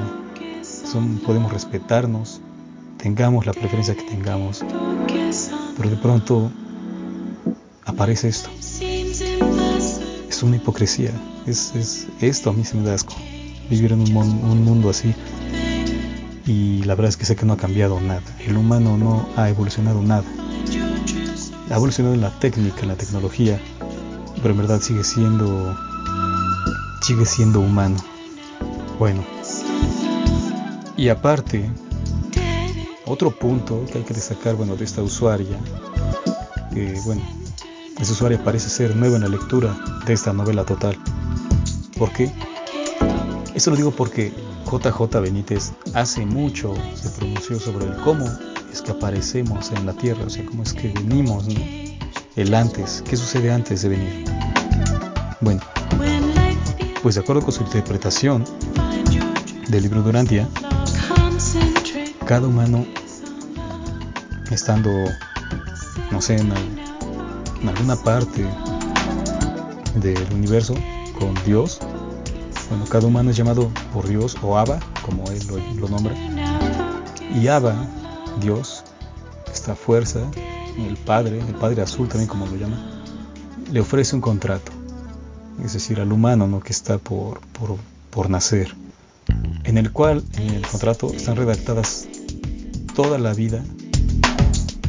podemos 1.25 1.51
respetarnos, 1.51 2.40
tengamos 3.01 3.45
la 3.45 3.53
preferencia 3.53 3.95
que 3.95 4.03
tengamos, 4.03 4.63
pero 5.77 5.89
de 5.89 5.95
pronto 5.97 6.51
aparece 7.85 8.29
esto. 8.29 8.49
Es 10.29 10.43
una 10.43 10.55
hipocresía, 10.57 11.11
es, 11.45 11.75
es 11.75 12.07
esto 12.21 12.51
a 12.51 12.53
mí 12.53 12.63
se 12.63 12.77
me 12.77 12.83
da 12.83 12.93
asco, 12.93 13.15
vivir 13.69 13.91
en 13.91 14.01
un, 14.01 14.15
un 14.15 14.63
mundo 14.63 14.89
así 14.89 15.13
y 16.45 16.83
la 16.83 16.95
verdad 16.95 17.09
es 17.09 17.17
que 17.17 17.25
sé 17.25 17.35
que 17.35 17.45
no 17.45 17.53
ha 17.53 17.57
cambiado 17.57 17.99
nada. 17.99 18.23
El 18.45 18.57
humano 18.57 18.97
no 18.97 19.27
ha 19.35 19.49
evolucionado 19.49 20.01
nada. 20.01 20.25
Ha 21.69 21.75
evolucionado 21.75 22.15
en 22.15 22.21
la 22.21 22.31
técnica, 22.39 22.81
en 22.81 22.89
la 22.89 22.95
tecnología, 22.95 23.59
pero 24.41 24.53
en 24.53 24.57
verdad 24.57 24.81
sigue 24.81 25.03
siendo 25.03 25.77
sigue 27.01 27.25
siendo 27.25 27.61
humano. 27.61 27.97
Bueno, 28.99 29.23
y 30.97 31.09
aparte, 31.09 31.71
otro 33.05 33.31
punto 33.31 33.85
que 33.91 33.99
hay 33.99 34.03
que 34.03 34.13
destacar, 34.13 34.55
bueno, 34.55 34.75
de 34.75 34.85
esta 34.85 35.01
usuaria, 35.01 35.57
que 36.73 36.99
bueno, 37.05 37.21
esa 37.99 38.11
usuaria 38.13 38.43
parece 38.43 38.69
ser 38.69 38.95
nueva 38.95 39.15
en 39.15 39.23
la 39.23 39.29
lectura 39.29 39.77
de 40.05 40.13
esta 40.13 40.33
novela 40.33 40.65
total. 40.65 40.97
¿Por 41.97 42.11
qué? 42.13 42.31
Eso 43.53 43.71
lo 43.71 43.75
digo 43.75 43.91
porque 43.91 44.31
JJ 44.65 45.19
Benítez 45.21 45.73
hace 45.93 46.25
mucho 46.25 46.73
se 46.95 47.09
pronunció 47.09 47.59
sobre 47.59 47.85
el 47.85 47.95
cómo 47.97 48.25
es 48.71 48.81
que 48.81 48.91
aparecemos 48.91 49.71
en 49.71 49.85
la 49.85 49.93
Tierra, 49.93 50.23
o 50.25 50.29
sea, 50.29 50.45
cómo 50.45 50.63
es 50.63 50.73
que 50.73 50.87
venimos, 50.89 51.47
¿no? 51.47 51.59
El 52.37 52.53
antes, 52.53 53.03
¿qué 53.07 53.17
sucede 53.17 53.51
antes 53.51 53.81
de 53.81 53.89
venir? 53.89 54.25
Bueno, 55.41 55.61
pues 57.03 57.15
de 57.15 57.21
acuerdo 57.21 57.41
con 57.41 57.51
su 57.51 57.63
interpretación 57.63 58.45
del 59.67 59.83
libro 59.83 60.01
Durantia, 60.01 60.47
cada 62.31 62.47
humano 62.47 62.85
estando, 64.51 64.89
no 66.11 66.21
sé, 66.21 66.37
en, 66.37 66.53
alguna 67.67 67.97
parte 67.97 68.47
del 69.95 70.33
universo 70.33 70.73
con 71.19 71.33
Dios, 71.45 71.79
bueno, 72.69 72.85
cada 72.85 73.05
humano 73.05 73.31
es 73.31 73.35
llamado 73.35 73.69
por 73.93 74.07
Dios 74.07 74.37
o 74.41 74.57
Abba, 74.57 74.79
como 75.05 75.29
él 75.29 75.41
lo, 75.75 75.89
nombra, 75.89 76.15
y 77.35 77.49
Abba, 77.49 77.75
Dios, 78.39 78.85
esta 79.51 79.75
fuerza, 79.75 80.21
el 80.77 80.95
Padre, 80.95 81.41
el 81.45 81.55
Padre 81.55 81.81
Azul 81.81 82.07
también 82.07 82.29
como 82.29 82.45
lo 82.45 82.55
llama, 82.55 83.03
le 83.69 83.81
ofrece 83.81 84.15
un 84.15 84.21
contrato, 84.21 84.71
es 85.65 85.73
decir, 85.73 85.99
al 85.99 86.13
humano 86.13 86.47
¿no? 86.47 86.61
que 86.61 86.71
está 86.71 86.97
por, 86.97 87.41
por, 87.41 87.75
por 88.09 88.29
nacer, 88.29 88.73
en 89.65 89.77
el 89.77 89.91
cual 89.91 90.23
en 90.35 90.51
el 90.51 90.65
contrato 90.65 91.11
están 91.11 91.35
redactadas 91.35 92.07
toda 93.01 93.17
la 93.17 93.33
vida, 93.33 93.63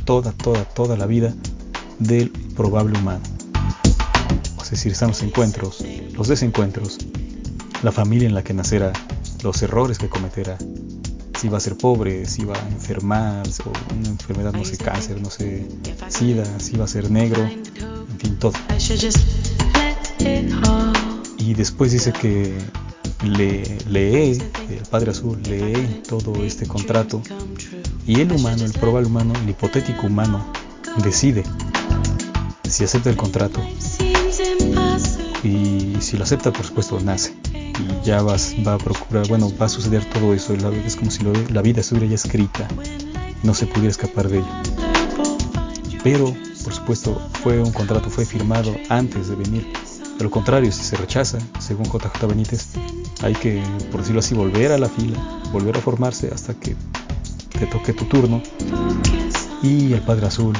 toda, 0.05 0.33
toda, 0.33 0.65
toda 0.65 0.99
la 0.99 1.07
vida 1.07 1.33
del 1.99 2.29
probable 2.55 2.99
humano. 2.99 3.23
Es 4.63 4.71
decir, 4.71 4.93
están 4.93 5.09
los 5.09 5.23
encuentros, 5.23 5.83
los 6.13 6.29
desencuentros, 6.29 6.99
la 7.83 7.91
familia 7.91 8.29
en 8.29 8.35
la 8.35 8.45
que 8.45 8.53
nacerá, 8.53 8.93
los 9.43 9.63
errores 9.63 9.97
que 9.97 10.11
cometerá, 10.11 10.59
si 11.41 11.49
va 11.49 11.57
a 11.57 11.61
ser 11.61 11.79
pobre, 11.79 12.27
si 12.27 12.45
va 12.45 12.55
a 12.55 12.69
enfermar, 12.69 13.47
o 13.65 13.95
una 13.99 14.09
enfermedad, 14.09 14.53
no 14.53 14.65
sé, 14.67 14.77
cáncer, 14.77 15.19
no 15.19 15.31
sé, 15.31 15.67
sida, 16.09 16.45
si 16.61 16.77
va 16.77 16.85
a 16.85 16.89
ser 16.89 17.11
negro, 17.11 17.43
en 17.43 18.19
fin, 18.19 18.39
todo. 18.39 18.53
Y 21.39 21.55
después 21.55 21.93
dice 21.93 22.13
que 22.13 22.59
le, 23.25 23.79
lee, 23.89 24.39
el 24.69 24.87
Padre 24.91 25.13
Azul 25.13 25.41
lee 25.45 26.03
todo 26.07 26.45
este 26.45 26.67
contrato 26.67 27.23
y 28.07 28.21
el 28.21 28.33
humano, 28.33 28.65
el 28.65 28.73
probable 28.73 29.09
humano, 29.09 29.35
el 29.43 29.51
hipotético 29.51 30.07
humano, 30.07 30.45
decide 31.03 31.45
si 32.69 32.85
acepta 32.85 33.11
el 33.11 33.17
contrato 33.17 33.61
y 35.45 35.97
si 36.01 36.17
lo 36.17 36.25
acepta, 36.25 36.53
por 36.53 36.65
supuesto, 36.65 37.01
nace 37.01 37.35
y 37.53 38.05
ya 38.07 38.23
va 38.23 38.35
a 38.35 38.79
procurar, 38.79 39.29
bueno, 39.29 39.53
va 39.61 39.67
a 39.67 39.69
suceder 39.69 40.05
todo 40.11 40.35
eso. 40.35 40.55
Es 40.87 40.97
como 40.97 41.11
si 41.11 41.23
la 41.51 41.63
vida 41.63 41.81
estuviera 41.81 42.07
ya 42.07 42.15
escrita, 42.15 42.69
no 43.43 43.55
se 43.55 43.67
pudiera 43.67 43.91
escapar 43.91 44.29
de 44.29 44.39
ella. 44.39 44.63
Pero, 46.03 46.35
por 46.65 46.75
supuesto, 46.75 47.21
fue 47.43 47.61
un 47.61 47.73
contrato, 47.73 48.11
fue 48.11 48.25
firmado 48.25 48.75
antes 48.89 49.29
de 49.29 49.37
venir. 49.37 49.67
De 50.19 50.25
lo 50.25 50.31
contrario, 50.31 50.71
si 50.71 50.83
se 50.83 50.97
rechaza, 50.97 51.39
según 51.59 51.87
JJ 51.87 52.27
Benítez, 52.27 52.69
hay 53.23 53.35
que, 53.35 53.63
por 53.91 54.01
decirlo 54.01 54.21
así, 54.21 54.35
volver 54.35 54.73
a 54.73 54.79
la 54.79 54.89
fila, 54.89 55.19
volver 55.53 55.77
a 55.77 55.81
formarse 55.81 56.31
hasta 56.33 56.55
que 56.55 56.77
te 57.63 57.69
toque 57.69 57.93
tu 57.93 58.07
turno 58.07 58.43
y 59.63 59.93
el 59.93 60.01
Padre 60.01 60.27
Azul 60.27 60.53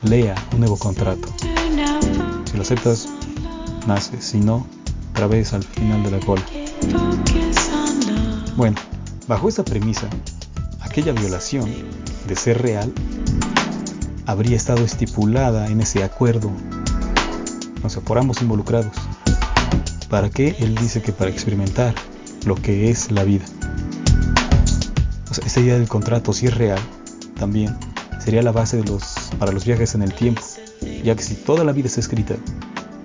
lea 0.00 0.34
un 0.54 0.60
nuevo 0.60 0.78
contrato. 0.78 1.28
Si 2.46 2.56
lo 2.56 2.62
aceptas, 2.62 3.10
nace, 3.86 4.22
si 4.22 4.40
no, 4.40 4.66
otra 5.10 5.26
al 5.26 5.62
final 5.62 6.02
de 6.02 6.10
la 6.10 6.20
cola. 6.20 6.42
Bueno, 8.56 8.76
bajo 9.28 9.50
esta 9.50 9.66
premisa, 9.66 10.08
aquella 10.80 11.12
violación, 11.12 11.70
de 12.26 12.36
ser 12.36 12.62
real, 12.62 12.90
habría 14.24 14.56
estado 14.56 14.82
estipulada 14.82 15.66
en 15.66 15.82
ese 15.82 16.04
acuerdo, 16.04 16.50
o 17.82 17.90
sea, 17.90 18.02
por 18.02 18.16
ambos 18.16 18.40
involucrados. 18.40 18.96
¿Para 20.08 20.30
qué? 20.30 20.56
Él 20.58 20.74
dice 20.74 21.02
que 21.02 21.12
para 21.12 21.30
experimentar 21.30 21.94
lo 22.46 22.54
que 22.54 22.88
es 22.88 23.10
la 23.10 23.24
vida. 23.24 23.44
Esta 25.54 25.66
idea 25.66 25.78
del 25.78 25.86
contrato, 25.86 26.32
si 26.32 26.46
es 26.46 26.54
real, 26.56 26.80
también 27.38 27.78
sería 28.18 28.42
la 28.42 28.50
base 28.50 28.76
de 28.76 28.82
los, 28.82 29.04
para 29.38 29.52
los 29.52 29.64
viajes 29.64 29.94
en 29.94 30.02
el 30.02 30.12
tiempo, 30.12 30.42
ya 31.04 31.14
que 31.14 31.22
si 31.22 31.36
toda 31.36 31.62
la 31.62 31.70
vida 31.70 31.86
está 31.86 32.00
escrita, 32.00 32.34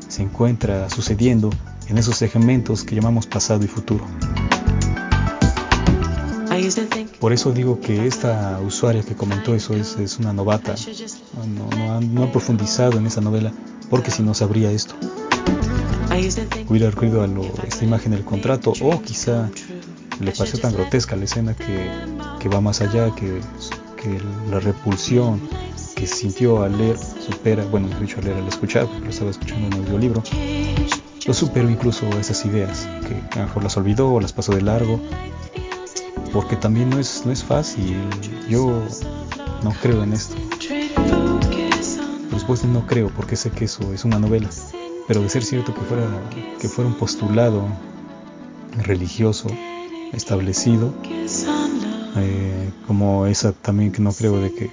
se 0.08 0.24
encuentra 0.24 0.90
sucediendo 0.90 1.52
en 1.90 2.00
esos 2.00 2.18
segmentos 2.18 2.84
que 2.84 2.96
llamamos 2.96 3.28
pasado 3.28 3.64
y 3.64 3.68
futuro. 3.68 4.04
Por 7.20 7.34
eso 7.34 7.52
digo 7.52 7.80
que 7.82 8.08
esta 8.08 8.60
usuaria 8.66 9.04
que 9.04 9.14
comentó 9.14 9.54
eso 9.54 9.76
es, 9.76 10.18
una 10.18 10.34
novata, 10.34 10.74
no, 11.46 12.24
ha, 12.24 12.32
profundizado 12.32 12.98
en 12.98 13.06
esa 13.06 13.22
novela, 13.22 13.54
porque 13.92 14.10
si 14.10 14.24
no 14.24 14.34
sabría 14.34 14.72
esto. 14.72 14.96
Hubiera 16.68 16.90
recurrido 16.90 17.22
a 17.22 17.28
esta 17.68 17.86
imagen 17.86 18.14
del 18.14 18.26
contrato, 18.26 18.74
o 18.82 19.00
quizá 19.04 19.52
le 20.20 20.32
pareció 20.32 20.60
tan 20.60 20.74
grotesca 20.74 21.16
la 21.16 21.26
escena 21.26 21.56
que, 21.56 21.90
va 22.48 22.62
más 22.62 22.82
allá, 22.82 23.14
que, 23.16 23.42
que 24.02 24.22
la 24.50 24.60
repulsión 24.60 25.42
que 25.96 26.08
sintió 26.08 26.64
al 26.64 26.78
leer 26.78 26.98
supera, 26.98 27.66
bueno, 27.66 27.90
he 27.92 28.00
dicho 28.00 28.20
al 28.20 28.26
leer 28.26 28.38
al 28.38 28.48
escuchar, 28.48 28.86
porque 28.86 29.04
lo 29.04 29.10
estaba 29.10 29.32
escuchando 29.32 29.68
en 29.68 29.74
un 29.74 29.80
audiolibro, 29.82 30.24
lo 31.28 31.34
superó 31.34 31.70
incluso 31.70 32.08
esas 32.18 32.46
ideas, 32.46 32.88
que 33.06 33.16
a 33.38 33.42
lo 33.42 33.48
mejor 33.48 33.64
las 33.64 33.76
olvidó 33.76 34.14
o 34.14 34.22
las 34.22 34.32
pasó 34.32 34.54
de 34.54 34.62
largo, 34.62 35.02
porque 36.32 36.56
también 36.56 36.90
no 36.90 37.00
es, 37.00 37.26
no 37.26 37.32
es 37.34 37.44
fácil, 37.44 37.98
yo 38.48 38.82
no 39.64 39.74
creo 39.82 40.04
en 40.04 40.14
esto. 40.14 40.36
Después 42.32 42.64
no 42.64 42.88
creo, 42.88 43.10
porque 43.10 43.36
sé 43.36 43.52
que 43.52 43.66
eso 43.66 43.94
es 43.94 44.06
una 44.06 44.20
novela, 44.20 44.50
pero 45.08 45.22
de 45.22 45.30
ser 45.30 45.44
cierto 45.44 45.74
que 45.74 45.82
fuera, 45.82 46.08
que 46.62 46.70
fuera 46.70 46.90
un 46.90 46.96
postulado 46.96 47.68
religioso 48.78 49.50
establecido, 50.14 50.94
eh, 52.16 52.72
como 52.88 53.26
esa 53.26 53.52
también 53.52 53.92
que 53.92 54.02
no 54.02 54.12
creo 54.14 54.40
de 54.40 54.54
que 54.54 54.72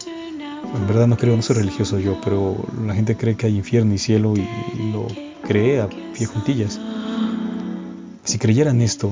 en 0.75 0.87
verdad 0.87 1.07
no 1.07 1.17
creo, 1.17 1.37
no 1.37 1.43
soy 1.43 1.57
religioso 1.57 1.99
yo, 1.99 2.19
pero 2.23 2.57
la 2.85 2.95
gente 2.95 3.17
cree 3.17 3.37
que 3.37 3.47
hay 3.47 3.57
infierno 3.57 3.95
y 3.95 3.99
cielo 3.99 4.35
y, 4.37 4.47
lo 4.93 5.07
cree 5.43 5.81
a 5.81 5.89
pie 5.89 6.27
juntillas. 6.27 6.81
Si 8.25 8.39
creyeran 8.39 8.83
esto, 8.83 9.11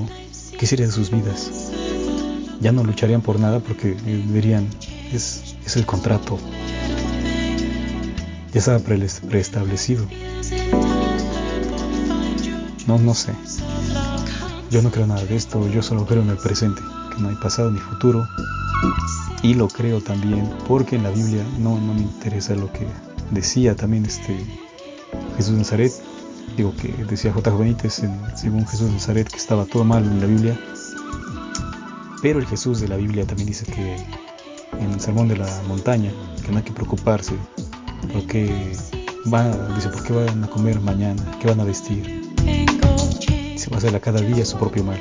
¿qué 0.59 0.67
sería 0.67 0.85
de 0.85 0.91
sus 0.91 1.09
vidas? 1.09 1.71
Ya 2.59 2.71
no 2.71 2.83
lucharían 2.83 3.21
por 3.21 3.39
nada 3.39 3.59
porque 3.59 3.93
dirían, 3.93 4.67
es, 5.13 5.55
es 5.65 5.77
el 5.77 5.85
contrato. 5.85 6.37
Ya 8.53 8.59
estaba 8.59 8.79
preestablecido. 8.79 10.05
No, 12.87 12.99
no 12.99 13.13
sé. 13.13 13.33
Yo 14.69 14.81
no 14.81 14.91
creo 14.91 15.07
nada 15.07 15.23
de 15.23 15.35
esto, 15.35 15.67
yo 15.69 15.81
solo 15.81 16.05
creo 16.05 16.21
en 16.21 16.29
el 16.29 16.37
presente, 16.37 16.81
no 17.19 17.29
hay 17.29 17.35
pasado 17.35 17.71
ni 17.71 17.79
futuro, 17.79 18.27
y 19.41 19.53
lo 19.53 19.67
creo 19.67 20.01
también 20.01 20.49
porque 20.67 20.95
en 20.95 21.03
la 21.03 21.11
Biblia 21.11 21.43
no, 21.59 21.79
no 21.79 21.93
me 21.93 22.01
interesa 22.01 22.55
lo 22.55 22.71
que 22.71 22.87
decía 23.31 23.75
también 23.75 24.05
este 24.05 24.43
Jesús 25.37 25.53
de 25.53 25.59
Nazaret. 25.59 25.91
Digo 26.57 26.73
que 26.75 26.87
decía 27.05 27.33
J. 27.33 27.51
Benítez 27.55 27.99
en, 27.99 28.19
según 28.35 28.65
Jesús 28.65 28.87
de 28.87 28.93
Nazaret 28.93 29.27
que 29.27 29.37
estaba 29.37 29.65
todo 29.65 29.83
mal 29.83 30.03
en 30.03 30.19
la 30.19 30.27
Biblia. 30.27 30.59
Pero 32.21 32.39
el 32.39 32.47
Jesús 32.47 32.79
de 32.79 32.87
la 32.87 32.95
Biblia 32.95 33.25
también 33.25 33.47
dice 33.47 33.65
que 33.65 33.97
en 34.79 34.91
el 34.91 34.99
sermón 34.99 35.27
de 35.27 35.37
la 35.37 35.61
montaña 35.67 36.11
que 36.43 36.51
no 36.51 36.57
hay 36.57 36.63
que 36.63 36.73
preocuparse 36.73 37.35
porque 38.13 38.73
van, 39.25 39.75
dice, 39.75 39.89
¿por 39.89 40.03
qué 40.03 40.13
van 40.13 40.43
a 40.43 40.47
comer 40.47 40.79
mañana? 40.79 41.21
¿Qué 41.39 41.47
van 41.47 41.59
a 41.59 41.65
vestir? 41.65 42.31
Se 43.57 43.69
va 43.69 43.75
a 43.75 43.77
hacer 43.77 43.95
a 43.95 43.99
cada 43.99 44.21
día 44.21 44.45
su 44.45 44.57
propio 44.57 44.83
mal. 44.83 44.99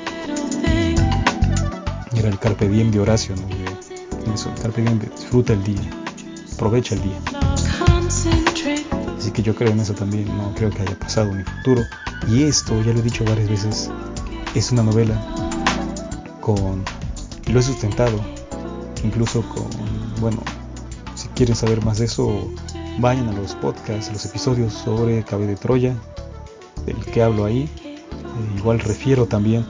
El 2.25 2.39
carpe 2.39 2.69
diem 2.69 2.91
de 2.91 3.01
Horacio, 3.01 3.35
¿no? 3.37 4.33
eso, 4.33 4.51
carpe 4.63 4.81
diem, 4.81 4.99
disfruta 4.99 5.53
el 5.53 5.63
día, 5.63 5.91
aprovecha 6.55 6.95
el 6.95 7.03
día. 7.03 7.21
Así 9.19 9.31
que 9.31 9.43
yo 9.43 9.55
creo 9.55 9.71
en 9.71 9.81
eso 9.81 9.95
también, 9.95 10.27
no 10.37 10.55
creo 10.55 10.71
que 10.71 10.83
haya 10.83 10.99
pasado 10.99 11.35
ni 11.35 11.45
futuro. 11.45 11.83
Y 12.29 12.45
esto, 12.45 12.81
ya 12.83 12.95
lo 12.95 13.01
he 13.01 13.03
dicho 13.03 13.25
varias 13.27 13.49
veces, 13.51 13.91
es 14.55 14.73
una 14.73 14.83
novela 14.83 15.15
con, 16.41 16.83
lo 17.53 17.61
he 17.61 17.63
sustentado, 17.63 18.19
incluso 19.03 19.43
con, 19.43 19.69
bueno, 20.21 20.39
si 21.15 21.29
quieren 21.29 21.55
saber 21.55 21.85
más 21.85 21.99
de 21.99 22.07
eso, 22.07 22.51
vayan 23.01 23.29
a 23.29 23.33
los 23.33 23.55
podcasts, 23.57 24.11
los 24.11 24.25
episodios 24.25 24.73
sobre 24.73 25.23
Caballo 25.25 25.49
de 25.49 25.57
Troya, 25.57 25.95
del 26.87 26.97
que 26.97 27.23
hablo 27.23 27.45
ahí. 27.45 27.69
Eh, 27.83 28.59
igual 28.59 28.81
refiero 28.81 29.27
también 29.27 29.67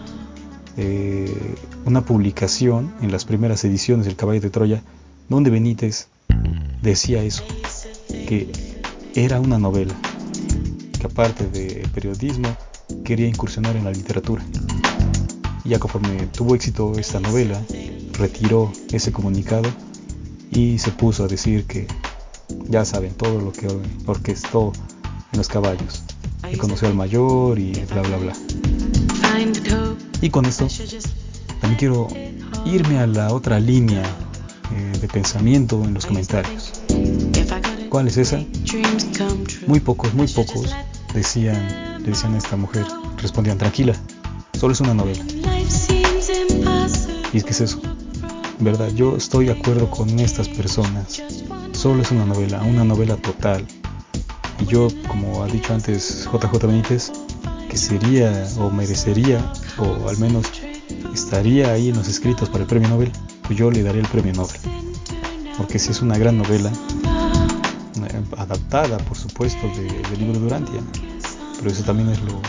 eh, 0.77 1.55
una 1.85 2.05
publicación 2.05 2.92
en 3.03 3.12
las 3.12 3.25
primeras 3.25 3.64
ediciones 3.64 4.07
del 4.07 4.16
Caballo 4.16 4.40
de 4.40 4.51
Troya, 4.51 4.83
donde 5.29 5.51
Benítez 5.51 6.09
decía 6.83 7.23
eso, 7.23 7.44
que 8.09 8.51
era 9.14 9.40
una 9.40 9.59
novela, 9.59 9.94
que 10.99 11.07
aparte 11.07 11.47
de 11.49 11.87
periodismo, 11.94 12.57
quería 13.05 13.29
incursionar 13.29 13.77
en 13.77 13.85
la 13.85 13.90
literatura. 13.90 14.44
Y 15.64 15.70
ya 15.70 15.79
conforme 15.79 16.27
tuvo 16.27 16.55
éxito 16.55 16.92
esta 16.99 17.20
novela, 17.20 17.61
retiró 18.12 18.70
ese 18.92 19.12
comunicado 19.12 19.68
y 20.51 20.79
se 20.79 20.90
puso 20.90 21.25
a 21.25 21.29
decir 21.29 21.64
que 21.64 21.87
ya 22.68 22.85
saben 22.85 23.14
todo 23.14 23.40
lo 23.40 23.53
que 23.53 23.66
orquestó 24.07 24.73
en 25.33 25.38
los 25.38 25.49
caballos, 25.49 26.03
que 26.49 26.59
conoció 26.59 26.88
al 26.88 26.94
mayor 26.94 27.59
y 27.59 27.73
bla 27.73 28.03
bla 28.03 28.16
bla. 28.18 28.33
Y 30.20 30.31
con 30.31 30.47
esto 30.47 30.66
también 31.61 31.79
quiero 31.79 32.09
irme 32.64 32.99
a 32.99 33.07
la 33.07 33.33
otra 33.33 33.61
línea 33.61 34.03
eh, 34.73 34.99
de 35.01 35.09
pensamiento 35.09 35.83
en 35.85 35.95
los 35.95 36.07
comentarios. 36.07 36.73
¿Cuál 37.88 38.09
es 38.09 38.17
esa? 38.17 38.43
Muy 39.67 39.81
pocos, 39.81 40.14
muy 40.14 40.27
pocos 40.27 40.75
decían, 41.14 42.03
decían 42.03 42.35
a 42.35 42.38
esta 42.38 42.57
mujer, 42.57 42.85
respondían 43.23 43.57
tranquila, 43.57 43.95
solo 44.59 44.73
es 44.73 44.81
una 44.81 44.95
novela. 44.95 45.25
¿Y 47.33 47.38
es 47.38 47.45
que 47.45 47.51
es 47.51 47.61
eso? 47.61 47.81
¿Verdad? 48.59 48.90
Yo 48.95 49.17
estoy 49.17 49.47
de 49.47 49.53
acuerdo 49.53 49.90
con 49.90 50.19
estas 50.21 50.49
personas. 50.49 51.23
Solo 51.73 52.03
es 52.03 52.11
una 52.11 52.25
novela, 52.25 52.62
una 52.62 52.85
novela 52.85 53.17
total. 53.17 53.67
Y 54.61 54.67
yo, 54.67 54.88
como 55.09 55.43
ha 55.43 55.47
dicho 55.47 55.75
antes 55.75 56.29
JJ 56.33 56.67
Benítez, 56.67 57.12
que 57.69 57.77
sería 57.77 58.47
o 58.59 58.71
merecería, 58.71 59.53
o 59.79 60.09
al 60.09 60.19
menos 60.19 60.47
estaría 61.12 61.73
ahí 61.73 61.88
en 61.88 61.97
los 61.97 62.09
escritos 62.09 62.49
para 62.49 62.62
el 62.62 62.68
premio 62.68 62.88
Nobel, 62.88 63.12
pues 63.42 63.59
yo 63.59 63.70
le 63.70 63.83
daría 63.83 64.01
el 64.01 64.09
premio 64.09 64.33
Nobel. 64.33 64.61
Porque 65.57 65.79
si 65.79 65.90
es 65.90 66.03
una 66.03 66.18
gran 66.18 66.38
novela, 66.38 66.70
eh, 66.70 68.23
adaptada 68.37 68.99
por 68.99 69.16
supuesto 69.16 69.66
del 69.68 70.18
libro 70.18 70.35
de 70.35 70.40
Durantia, 70.40 70.81
pero 71.59 71.70
eso 71.70 71.85
también 71.85 72.11
es 72.11 72.20
lo, 72.23 72.40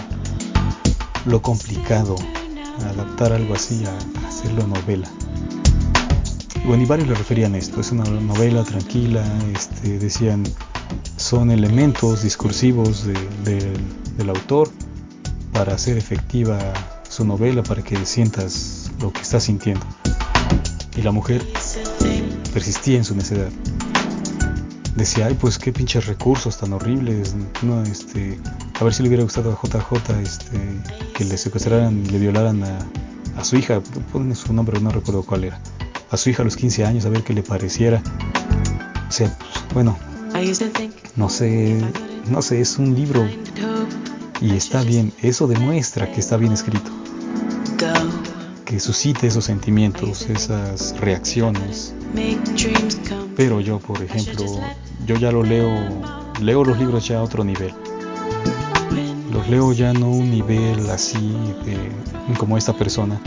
lo 1.26 1.42
complicado, 1.42 2.16
adaptar 2.84 3.32
algo 3.32 3.54
así 3.54 3.84
a, 3.86 4.28
hacerlo 4.28 4.68
novela. 4.68 5.08
Bueno, 6.66 6.82
y 6.82 6.86
varios 6.88 7.08
le 7.08 7.16
referían 7.16 7.54
a 7.54 7.60
esto, 7.60 7.80
es 7.80 7.92
una 7.92 8.04
novela 8.06 8.64
tranquila, 8.64 9.24
este, 9.54 10.00
decían, 10.00 10.44
son 11.18 11.52
elementos 11.52 12.24
discursivos 12.24 13.06
del 13.44 14.30
autor 14.30 14.72
para 15.54 15.76
hacer 15.76 15.98
efectiva 15.98 16.58
su 17.16 17.24
novela, 17.24 17.64
para 17.64 17.82
que 17.82 18.06
sientas 18.06 18.92
lo 19.00 19.14
que 19.14 19.22
está 19.22 19.40
sintiendo. 19.40 19.86
Y 20.98 21.02
la 21.02 21.12
mujer 21.12 21.42
persistía 22.54 22.98
en 22.98 23.06
su 23.06 23.16
necedad. 23.16 23.50
Decía, 24.98 25.28
ay, 25.28 25.38
pues 25.40 25.58
qué 25.58 25.72
pinches 25.72 26.08
recursos 26.08 26.58
tan 26.58 26.74
horribles, 26.74 27.34
no, 27.62 27.82
este, 27.84 28.38
a 28.80 28.84
ver 28.84 28.94
si 28.94 29.02
le 29.02 29.08
hubiera 29.10 29.24
gustado 29.24 29.52
a 29.52 29.56
JJ 29.56 30.22
este, 30.22 30.60
que 31.14 31.24
le 31.24 31.38
secuestraran 31.38 32.06
y 32.06 32.10
le 32.10 32.20
violaran 32.20 32.62
a, 32.64 33.44
su 33.44 33.56
hija, 33.58 33.82
ponen 34.12 34.36
su 34.36 34.52
nombre, 34.54 34.80
no 34.82 34.90
recuerdo 34.90 35.24
cuál 35.24 35.46
era, 35.46 35.60
a 36.12 36.18
su 36.18 36.30
hija 36.30 36.42
a 36.42 36.46
los 36.46 36.58
15 36.58 36.86
años, 36.86 37.06
a 37.06 37.10
ver 37.10 37.24
qué 37.24 37.34
le 37.34 37.44
pareciera. 37.44 38.02
O 39.08 39.12
sea, 39.12 39.38
bueno, 39.74 39.98
no 41.16 41.30
sé, 41.30 41.82
no 42.30 42.42
sé, 42.42 42.60
es 42.60 42.78
un 42.78 42.94
libro 42.94 43.26
y 44.46 44.56
está 44.56 44.84
bien, 44.84 45.12
eso 45.24 45.48
demuestra 45.48 46.12
que 46.12 46.20
está 46.20 46.38
bien 46.38 46.52
escrito, 46.52 46.92
que 48.64 48.80
suscite 48.80 49.26
esos 49.26 49.46
sentimientos, 49.46 50.30
esas 50.30 50.96
reacciones. 51.00 51.96
Pero 53.36 53.60
yo, 53.60 53.80
por 53.80 54.04
ejemplo, 54.04 54.46
yo 55.08 55.16
ya 55.16 55.32
lo 55.32 55.42
leo, 55.42 55.68
leo 56.40 56.64
los 56.64 56.78
libros 56.78 57.08
ya 57.08 57.18
a 57.18 57.24
otro 57.24 57.44
nivel. 57.44 57.74
Los 59.32 59.50
leo 59.50 59.74
ya 59.74 59.94
no 59.94 60.12
un 60.12 60.30
nivel 60.30 60.92
así 60.92 61.36
como 62.38 62.56
esta 62.56 62.74
persona, 62.74 63.20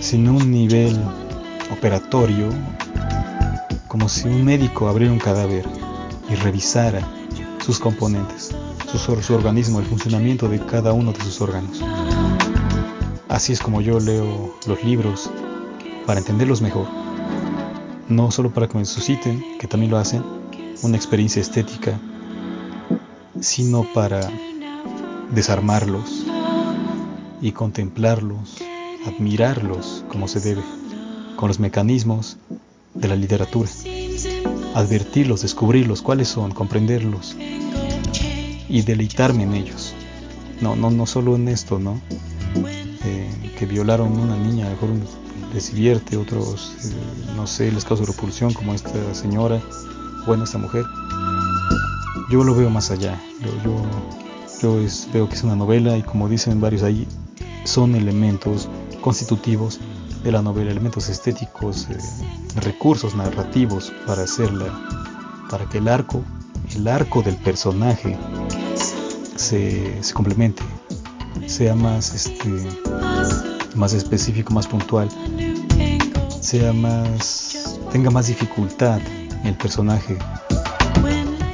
sino 0.00 0.32
un 0.32 0.50
nivel 0.50 0.98
operatorio, 1.70 2.48
como 3.86 4.08
si 4.08 4.26
un 4.26 4.44
médico 4.44 4.88
abriera 4.88 5.12
un 5.12 5.20
cadáver 5.20 5.64
y 6.28 6.34
revisara 6.34 7.08
sus 7.60 7.78
componentes, 7.78 8.49
su, 8.98 9.34
organismo, 9.34 9.78
el 9.78 9.86
funcionamiento 9.86 10.48
de 10.48 10.58
cada 10.58 10.92
uno 10.92 11.12
de 11.12 11.20
sus 11.20 11.40
órganos. 11.40 11.80
Así 13.28 13.52
es 13.52 13.60
como 13.60 13.80
yo 13.80 14.00
leo 14.00 14.54
los 14.66 14.82
libros, 14.82 15.30
para 16.06 16.18
entenderlos 16.18 16.60
mejor, 16.60 16.88
no 18.08 18.30
solo 18.30 18.52
para 18.52 18.68
que 18.68 18.78
me 18.78 18.84
susciten, 18.84 19.44
que 19.58 19.68
también 19.68 19.92
lo 19.92 19.98
hacen, 19.98 20.24
una 20.82 20.96
experiencia 20.96 21.40
estética, 21.40 22.00
sino 23.40 23.86
para 23.94 24.20
desarmarlos 25.30 26.26
y 27.40 27.52
contemplarlos, 27.52 28.58
admirarlos 29.06 30.04
como 30.08 30.26
se 30.26 30.40
debe, 30.40 30.62
con 31.36 31.48
los 31.48 31.60
mecanismos 31.60 32.38
de 32.94 33.08
la 33.08 33.14
literatura, 33.14 33.70
advertirlos, 34.74 35.42
descubrirlos, 35.42 36.02
cuáles 36.02 36.28
son, 36.28 36.50
comprenderlos 36.50 37.36
y 38.70 38.82
deleitarme 38.82 39.42
en 39.42 39.54
ellos. 39.54 39.92
No, 40.60 40.76
no, 40.76 40.90
no 40.90 41.04
solo 41.06 41.36
en 41.36 41.48
esto, 41.48 41.78
¿no? 41.78 42.00
Eh, 43.04 43.52
que 43.58 43.66
violaron 43.66 44.18
una 44.18 44.36
niña, 44.36 44.66
a 44.66 44.70
lo 44.70 44.74
mejor 44.74 44.90
les 45.52 45.74
divierte, 45.74 46.16
otros, 46.16 46.76
eh, 46.84 47.34
no 47.36 47.46
sé, 47.46 47.70
les 47.72 47.84
causa 47.84 48.04
repulsión, 48.04 48.54
como 48.54 48.72
esta 48.72 49.14
señora, 49.14 49.60
bueno, 50.26 50.44
esta 50.44 50.58
mujer. 50.58 50.84
Yo 52.30 52.44
lo 52.44 52.54
veo 52.54 52.70
más 52.70 52.90
allá. 52.90 53.20
yo 53.64 53.82
yo 54.62 54.78
veo 55.12 55.28
que 55.28 55.34
es 55.34 55.42
una 55.42 55.56
novela 55.56 55.96
y 55.96 56.02
como 56.02 56.28
dicen 56.28 56.60
varios 56.60 56.82
ahí, 56.82 57.08
son 57.64 57.94
elementos 57.94 58.68
constitutivos 59.00 59.80
de 60.22 60.32
la 60.32 60.42
novela, 60.42 60.70
elementos 60.70 61.08
estéticos, 61.08 61.88
eh, 61.88 61.96
recursos 62.56 63.14
narrativos 63.14 63.90
para 64.06 64.24
hacerla, 64.24 64.66
para 65.48 65.66
que 65.66 65.78
el 65.78 65.88
arco, 65.88 66.22
el 66.76 66.88
arco 66.88 67.22
del 67.22 67.36
personaje 67.36 68.16
se, 69.36 70.00
complemente, 70.14 70.62
sea 71.46 71.74
más, 71.74 72.14
este, 72.14 72.50
más 73.74 73.92
específico, 73.92 74.52
más 74.52 74.66
puntual, 74.66 75.08
sea 76.40 76.72
más, 76.72 77.78
tenga 77.92 78.10
más 78.10 78.28
dificultad 78.28 79.00
el 79.44 79.54
personaje, 79.56 80.18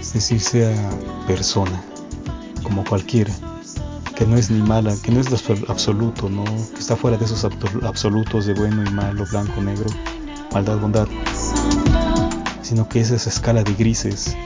es 0.00 0.12
decir, 0.12 0.40
sea 0.40 0.74
persona 1.26 1.82
como 2.62 2.84
cualquiera, 2.84 3.32
que 4.16 4.26
no 4.26 4.36
es 4.36 4.50
ni 4.50 4.60
mala, 4.60 4.94
que 5.02 5.12
no 5.12 5.20
es 5.20 5.28
absoluto, 5.68 6.28
¿no? 6.28 6.44
que 6.44 6.78
está 6.78 6.96
fuera 6.96 7.16
de 7.16 7.24
esos 7.24 7.44
absolutos 7.84 8.46
de 8.46 8.54
bueno 8.54 8.82
y 8.84 8.90
malo, 8.92 9.24
blanco, 9.30 9.60
negro, 9.62 9.86
maldad, 10.52 10.78
bondad, 10.78 11.08
sino 12.62 12.88
que 12.88 13.00
es 13.00 13.10
esa 13.10 13.30
escala 13.30 13.62
de 13.62 13.74
grises, 13.74 14.36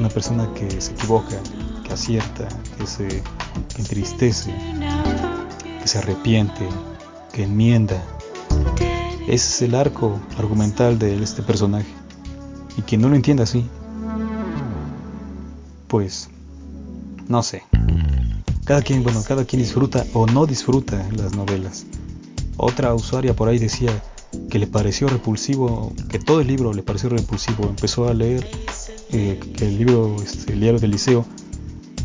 una 0.00 0.08
persona 0.08 0.52
que 0.54 0.80
se 0.80 0.92
equivoca, 0.92 1.36
que 1.84 1.92
acierta, 1.92 2.48
que 2.78 2.86
se 2.86 3.22
entristece, 3.78 4.52
que 5.80 5.86
se 5.86 5.98
arrepiente, 5.98 6.66
que 7.32 7.44
enmienda. 7.44 8.02
Ese 9.28 9.34
es 9.34 9.62
el 9.62 9.74
arco 9.74 10.18
argumental 10.38 10.98
de 10.98 11.22
este 11.22 11.42
personaje. 11.42 11.88
Y 12.78 12.82
quien 12.82 13.02
no 13.02 13.10
lo 13.10 13.14
entienda 13.14 13.44
así, 13.44 13.66
pues 15.86 16.30
no 17.28 17.42
sé. 17.42 17.62
Cada 18.64 18.80
quien, 18.80 19.02
bueno, 19.02 19.22
cada 19.22 19.44
quien 19.44 19.60
disfruta 19.60 20.06
o 20.14 20.26
no 20.26 20.46
disfruta 20.46 21.06
las 21.14 21.36
novelas. 21.36 21.84
Otra 22.56 22.94
usuaria 22.94 23.36
por 23.36 23.48
ahí 23.48 23.58
decía 23.58 23.90
que 24.48 24.58
le 24.58 24.66
pareció 24.66 25.08
repulsivo, 25.08 25.92
que 26.08 26.18
todo 26.18 26.40
el 26.40 26.46
libro 26.46 26.72
le 26.72 26.82
pareció 26.82 27.10
repulsivo. 27.10 27.64
Empezó 27.64 28.08
a 28.08 28.14
leer 28.14 28.48
eh, 29.12 29.40
que 29.56 29.66
el 29.66 29.78
libro, 29.78 30.16
este, 30.22 30.52
el 30.52 30.60
diario 30.60 30.80
del 30.80 30.92
liceo, 30.92 31.26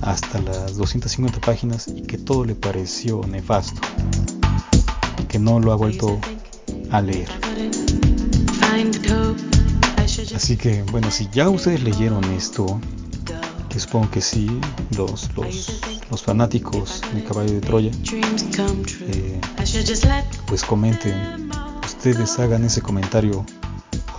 hasta 0.02 0.41
las 0.41 0.76
250 0.76 1.39
páginas 1.41 1.88
y 1.88 2.02
que 2.04 2.18
todo 2.18 2.46
le 2.46 2.56
pareció 2.56 3.22
nefasto. 3.28 3.80
Que 5.28 5.39
no 5.39 5.60
lo 5.60 5.72
ha 5.72 5.76
vuelto 5.76 6.20
a 6.91 7.02
leer. 7.02 7.30
Así 10.36 10.58
que, 10.58 10.84
bueno, 10.91 11.12
si 11.12 11.28
ya 11.32 11.50
ustedes 11.50 11.84
leyeron 11.84 12.24
esto, 12.26 12.80
supongo 13.80 14.10
que 14.12 14.22
sí, 14.22 14.48
los, 14.98 15.30
los, 15.36 16.24
fanáticos 16.24 17.02
de 17.13 17.24
Caballo 17.24 17.54
de 17.54 17.62
Troya, 17.62 17.91
eh, 19.02 19.41
pues 20.48 20.63
comenten, 20.63 21.50
ustedes 21.84 22.39
hagan 22.39 22.63
ese 22.63 22.82
comentario, 22.82 23.46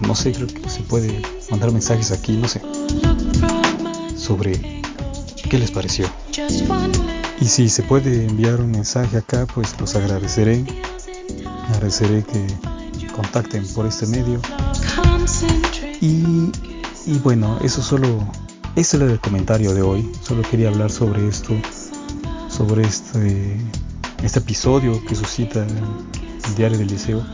no 0.00 0.14
sé, 0.14 0.32
creo 0.32 0.46
que 0.46 0.68
se 0.68 0.80
puede 0.80 1.22
mandar 1.50 1.72
mensajes 1.72 2.10
aquí, 2.12 2.36
no 2.36 2.48
sé, 2.48 2.60
sobre 4.16 4.82
qué 5.48 5.58
les 5.58 5.70
pareció. 5.70 6.06
Y 7.40 7.44
si 7.46 7.68
se 7.68 7.82
puede 7.82 8.26
enviar 8.26 8.60
un 8.60 8.70
mensaje 8.70 9.18
acá, 9.18 9.46
pues 9.46 9.78
los 9.78 9.94
agradeceré. 9.94 10.64
Agradeceré 11.68 12.24
que 12.24 12.46
contacten 13.14 13.66
por 13.68 13.86
este 13.86 14.06
medio. 14.06 14.40
Y, 16.00 16.50
y 17.06 17.18
bueno, 17.22 17.58
eso 17.62 17.82
solo, 17.82 18.26
ese 18.74 18.96
era 18.96 19.06
el 19.06 19.20
comentario 19.20 19.74
de 19.74 19.82
hoy. 19.82 20.10
Solo 20.22 20.42
quería 20.42 20.68
hablar 20.68 20.90
sobre 20.90 21.28
esto, 21.28 21.54
sobre 22.48 22.84
este, 22.84 23.56
este 24.22 24.38
episodio 24.38 25.04
que 25.06 25.14
suscita 25.14 25.64
el 25.64 26.54
diario 26.56 26.78
del 26.78 26.88
liceo. 26.88 27.24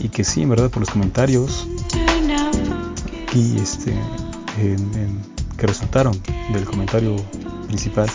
Y 0.00 0.08
que 0.08 0.24
sí, 0.24 0.42
en 0.42 0.50
verdad, 0.50 0.70
por 0.70 0.80
los 0.80 0.90
comentarios 0.90 1.68
aquí 3.22 3.56
este, 3.58 3.94
que 5.56 5.66
resultaron 5.66 6.20
del 6.52 6.64
comentario 6.64 7.16
principal, 7.68 8.08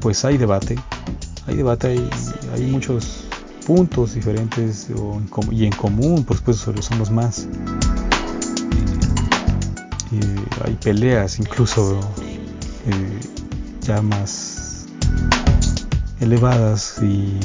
pues 0.00 0.24
hay 0.24 0.36
debate, 0.36 0.76
hay 1.46 1.56
debate, 1.56 1.88
hay, 1.88 2.10
hay 2.54 2.62
muchos 2.70 3.24
puntos 3.66 4.14
diferentes 4.14 4.88
y 5.50 5.64
en 5.64 5.72
común, 5.72 6.24
por 6.24 6.36
supuesto, 6.36 6.82
son 6.82 6.98
los 6.98 7.10
más. 7.10 7.48
hay 10.64 10.74
peleas 10.74 11.38
incluso 11.38 11.98
eh, 12.86 13.20
ya 13.80 14.00
más 14.00 14.86
elevadas 16.20 16.98
y, 17.02 17.40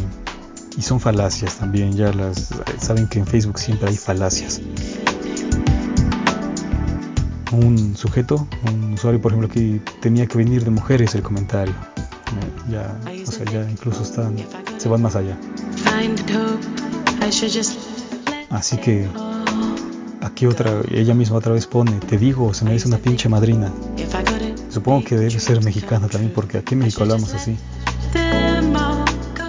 y 0.77 0.81
son 0.81 0.99
falacias 0.99 1.57
también, 1.57 1.93
ya 1.93 2.13
las 2.13 2.49
saben 2.79 3.07
que 3.07 3.19
en 3.19 3.27
Facebook 3.27 3.59
siempre 3.59 3.89
hay 3.89 3.97
falacias 3.97 4.61
un 7.51 7.95
sujeto, 7.95 8.47
un 8.67 8.93
usuario 8.93 9.19
por 9.19 9.31
ejemplo 9.31 9.49
que 9.49 9.81
tenía 10.01 10.27
que 10.27 10.37
venir 10.37 10.63
de 10.63 10.69
mujeres 10.69 11.15
el 11.15 11.23
comentario 11.23 11.73
ya, 12.69 12.95
o 13.27 13.31
sea, 13.31 13.45
ya 13.45 13.69
incluso 13.69 14.03
están, 14.03 14.35
se 14.77 14.89
van 14.89 15.01
más 15.01 15.15
allá. 15.15 15.37
Así 18.49 18.77
que 18.77 19.07
aquí 20.21 20.45
otra, 20.45 20.81
ella 20.91 21.13
misma 21.13 21.37
otra 21.37 21.53
vez 21.53 21.67
pone, 21.67 21.91
te 21.99 22.17
digo, 22.17 22.53
se 22.53 22.65
me 22.65 22.73
dice 22.73 22.87
una 22.87 22.97
pinche 22.97 23.29
madrina. 23.29 23.71
Supongo 24.69 25.03
que 25.03 25.17
debe 25.17 25.39
ser 25.39 25.63
mexicana 25.63 26.07
también 26.07 26.31
porque 26.33 26.59
aquí 26.59 26.75
en 26.75 26.79
México 26.79 27.03
hablamos 27.03 27.33
así. 27.33 27.57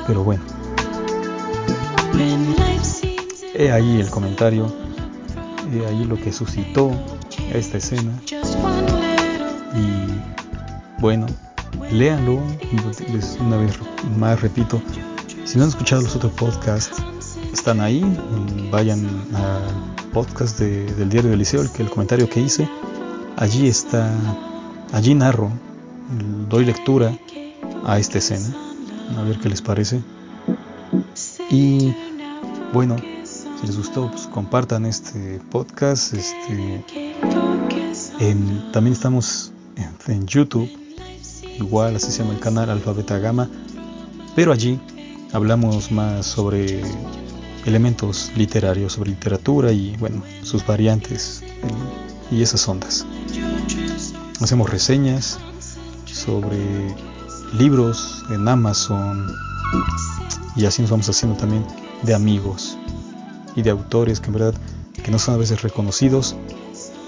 Pero 0.07 0.25
bueno. 0.25 0.60
He 3.61 3.71
ahí 3.71 4.01
el 4.01 4.09
comentario, 4.09 4.73
he 5.71 5.87
ahí 5.87 6.07
lo 6.07 6.17
que 6.17 6.33
suscitó 6.33 6.93
esta 7.53 7.77
escena. 7.77 8.11
Y 9.77 10.99
bueno, 10.99 11.27
léanlo. 11.93 12.41
una 13.39 13.57
vez 13.59 13.79
más 14.17 14.41
repito, 14.41 14.81
si 15.45 15.59
no 15.59 15.65
han 15.65 15.69
escuchado 15.69 16.01
los 16.01 16.17
otros 16.17 16.33
podcasts, 16.33 17.03
están 17.53 17.83
ahí. 17.83 18.03
Vayan 18.71 19.07
al 19.35 20.11
podcast 20.11 20.59
del 20.59 21.11
diario 21.11 21.29
del 21.29 21.41
liceo, 21.41 21.61
el, 21.61 21.69
el 21.81 21.91
comentario 21.91 22.31
que 22.31 22.41
hice. 22.41 22.67
Allí 23.37 23.69
está, 23.69 24.11
allí 24.91 25.15
narro, 25.15 25.51
doy 26.49 26.65
lectura 26.65 27.15
a 27.85 27.99
esta 27.99 28.17
escena. 28.17 28.57
A 29.19 29.23
ver 29.23 29.39
qué 29.39 29.51
les 29.51 29.61
parece. 29.61 30.01
Y 31.51 31.95
bueno, 32.73 32.97
si 33.61 33.67
les 33.67 33.77
gustó, 33.77 34.11
pues 34.11 34.27
compartan 34.27 34.87
este 34.87 35.41
podcast. 35.51 36.15
Este, 36.15 36.85
también 38.73 38.93
estamos 38.93 39.53
en 40.07 40.27
YouTube 40.27 40.69
igual 41.61 41.97
así 41.97 42.11
se 42.11 42.23
llama 42.23 42.35
el 42.35 42.41
canal 42.41 42.71
Alfabeta 42.71 43.19
Gama, 43.19 43.49
pero 44.35 44.53
allí 44.53 44.81
hablamos 45.33 45.93
más 45.93 46.27
sobre 46.27 46.83
elementos 47.67 48.33
literarios, 48.37 48.95
sobre 48.95 49.11
literatura 49.11 49.71
y 49.73 49.97
bueno, 49.99 50.23
sus 50.43 50.67
variantes 50.67 51.43
y 52.31 52.43
esas 52.43 52.67
ondas. 52.67 53.07
Hacemos 54.41 54.71
reseñas 54.71 55.39
sobre 56.07 56.59
libros 57.59 58.25
en 58.31 58.49
Amazon 58.49 59.31
y 60.57 60.65
así 60.65 60.83
nos 60.83 60.91
vamos 60.91 61.09
haciendo 61.09 61.37
también 61.37 61.65
de 62.03 62.15
amigos 62.15 62.79
y 63.57 63.63
de 63.63 63.71
autores 63.71 64.21
que 64.21 64.27
en 64.27 64.33
verdad 64.35 64.55
que 65.03 65.11
no 65.11 65.19
son 65.19 65.35
a 65.35 65.39
veces 65.39 65.63
reconocidos 65.63 66.37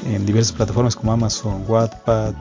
en 0.07 0.27
diversas 0.27 0.53
plataformas 0.53 0.97
como 0.97 1.13
Amazon, 1.13 1.65
Wattpad, 1.69 2.35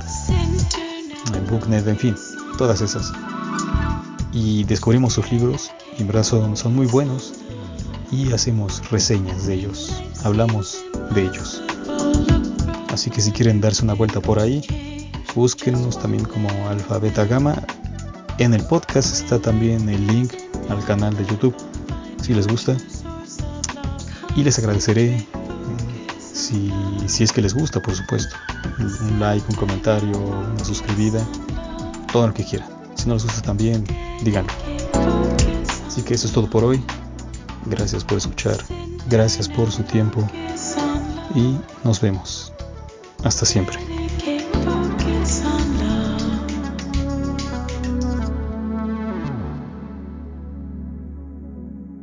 Booknet, 1.50 1.88
en 1.88 1.98
fin, 1.98 2.16
todas 2.58 2.82
esas. 2.82 3.12
Y 4.32 4.64
descubrimos 4.64 5.14
sus 5.14 5.32
libros, 5.32 5.72
y 5.98 6.02
en 6.02 6.08
verdad 6.08 6.24
son, 6.24 6.56
son 6.56 6.76
muy 6.76 6.88
buenos, 6.88 7.34
y 8.12 8.32
hacemos 8.34 8.90
reseñas 8.90 9.46
de 9.46 9.56
ellos, 9.56 10.02
hablamos 10.24 10.84
de 11.14 11.24
ellos. 11.24 11.62
Así 12.90 13.10
que 13.10 13.22
si 13.22 13.32
quieren 13.32 13.62
darse 13.62 13.84
una 13.84 13.94
vuelta 13.94 14.20
por 14.20 14.40
ahí, 14.40 14.62
búsquenos 15.36 16.00
también 16.00 16.26
como 16.26 16.50
Alfa 16.68 16.98
Beta 16.98 17.26
Gamma. 17.26 17.62
En 18.38 18.54
el 18.54 18.66
podcast 18.66 19.14
está 19.14 19.40
también 19.40 19.88
el 19.88 20.06
link 20.08 20.34
al 20.70 20.84
canal 20.86 21.16
de 21.16 21.26
YouTube, 21.26 21.56
si 22.22 22.34
les 22.34 22.48
gusta. 22.48 22.76
Y 24.36 24.44
les 24.44 24.58
agradeceré 24.60 25.16
eh, 25.16 25.28
si, 26.20 26.74
si 27.08 27.24
es 27.24 27.32
que 27.32 27.42
les 27.42 27.54
gusta, 27.54 27.82
por 27.82 27.96
supuesto 27.96 28.36
un 28.80 29.20
like, 29.20 29.46
un 29.50 29.56
comentario, 29.56 30.18
una 30.18 30.64
suscribida, 30.64 31.26
todo 32.12 32.28
lo 32.28 32.34
que 32.34 32.44
quieran. 32.44 32.70
Si 32.96 33.08
no 33.08 33.16
les 33.16 33.24
gusta 33.24 33.42
también, 33.42 33.84
díganlo. 34.24 34.52
Así 35.88 36.02
que 36.04 36.14
eso 36.14 36.28
es 36.28 36.34
todo 36.34 36.50
por 36.50 36.64
hoy. 36.64 36.84
Gracias 37.66 38.04
por 38.04 38.18
escuchar. 38.18 38.58
Gracias 39.10 39.48
por 39.50 39.72
su 39.72 39.84
tiempo. 39.84 40.28
Y 41.36 41.58
nos 41.84 42.02
vemos. 42.02 42.54
Hasta 43.24 43.46
siempre. 43.46 43.91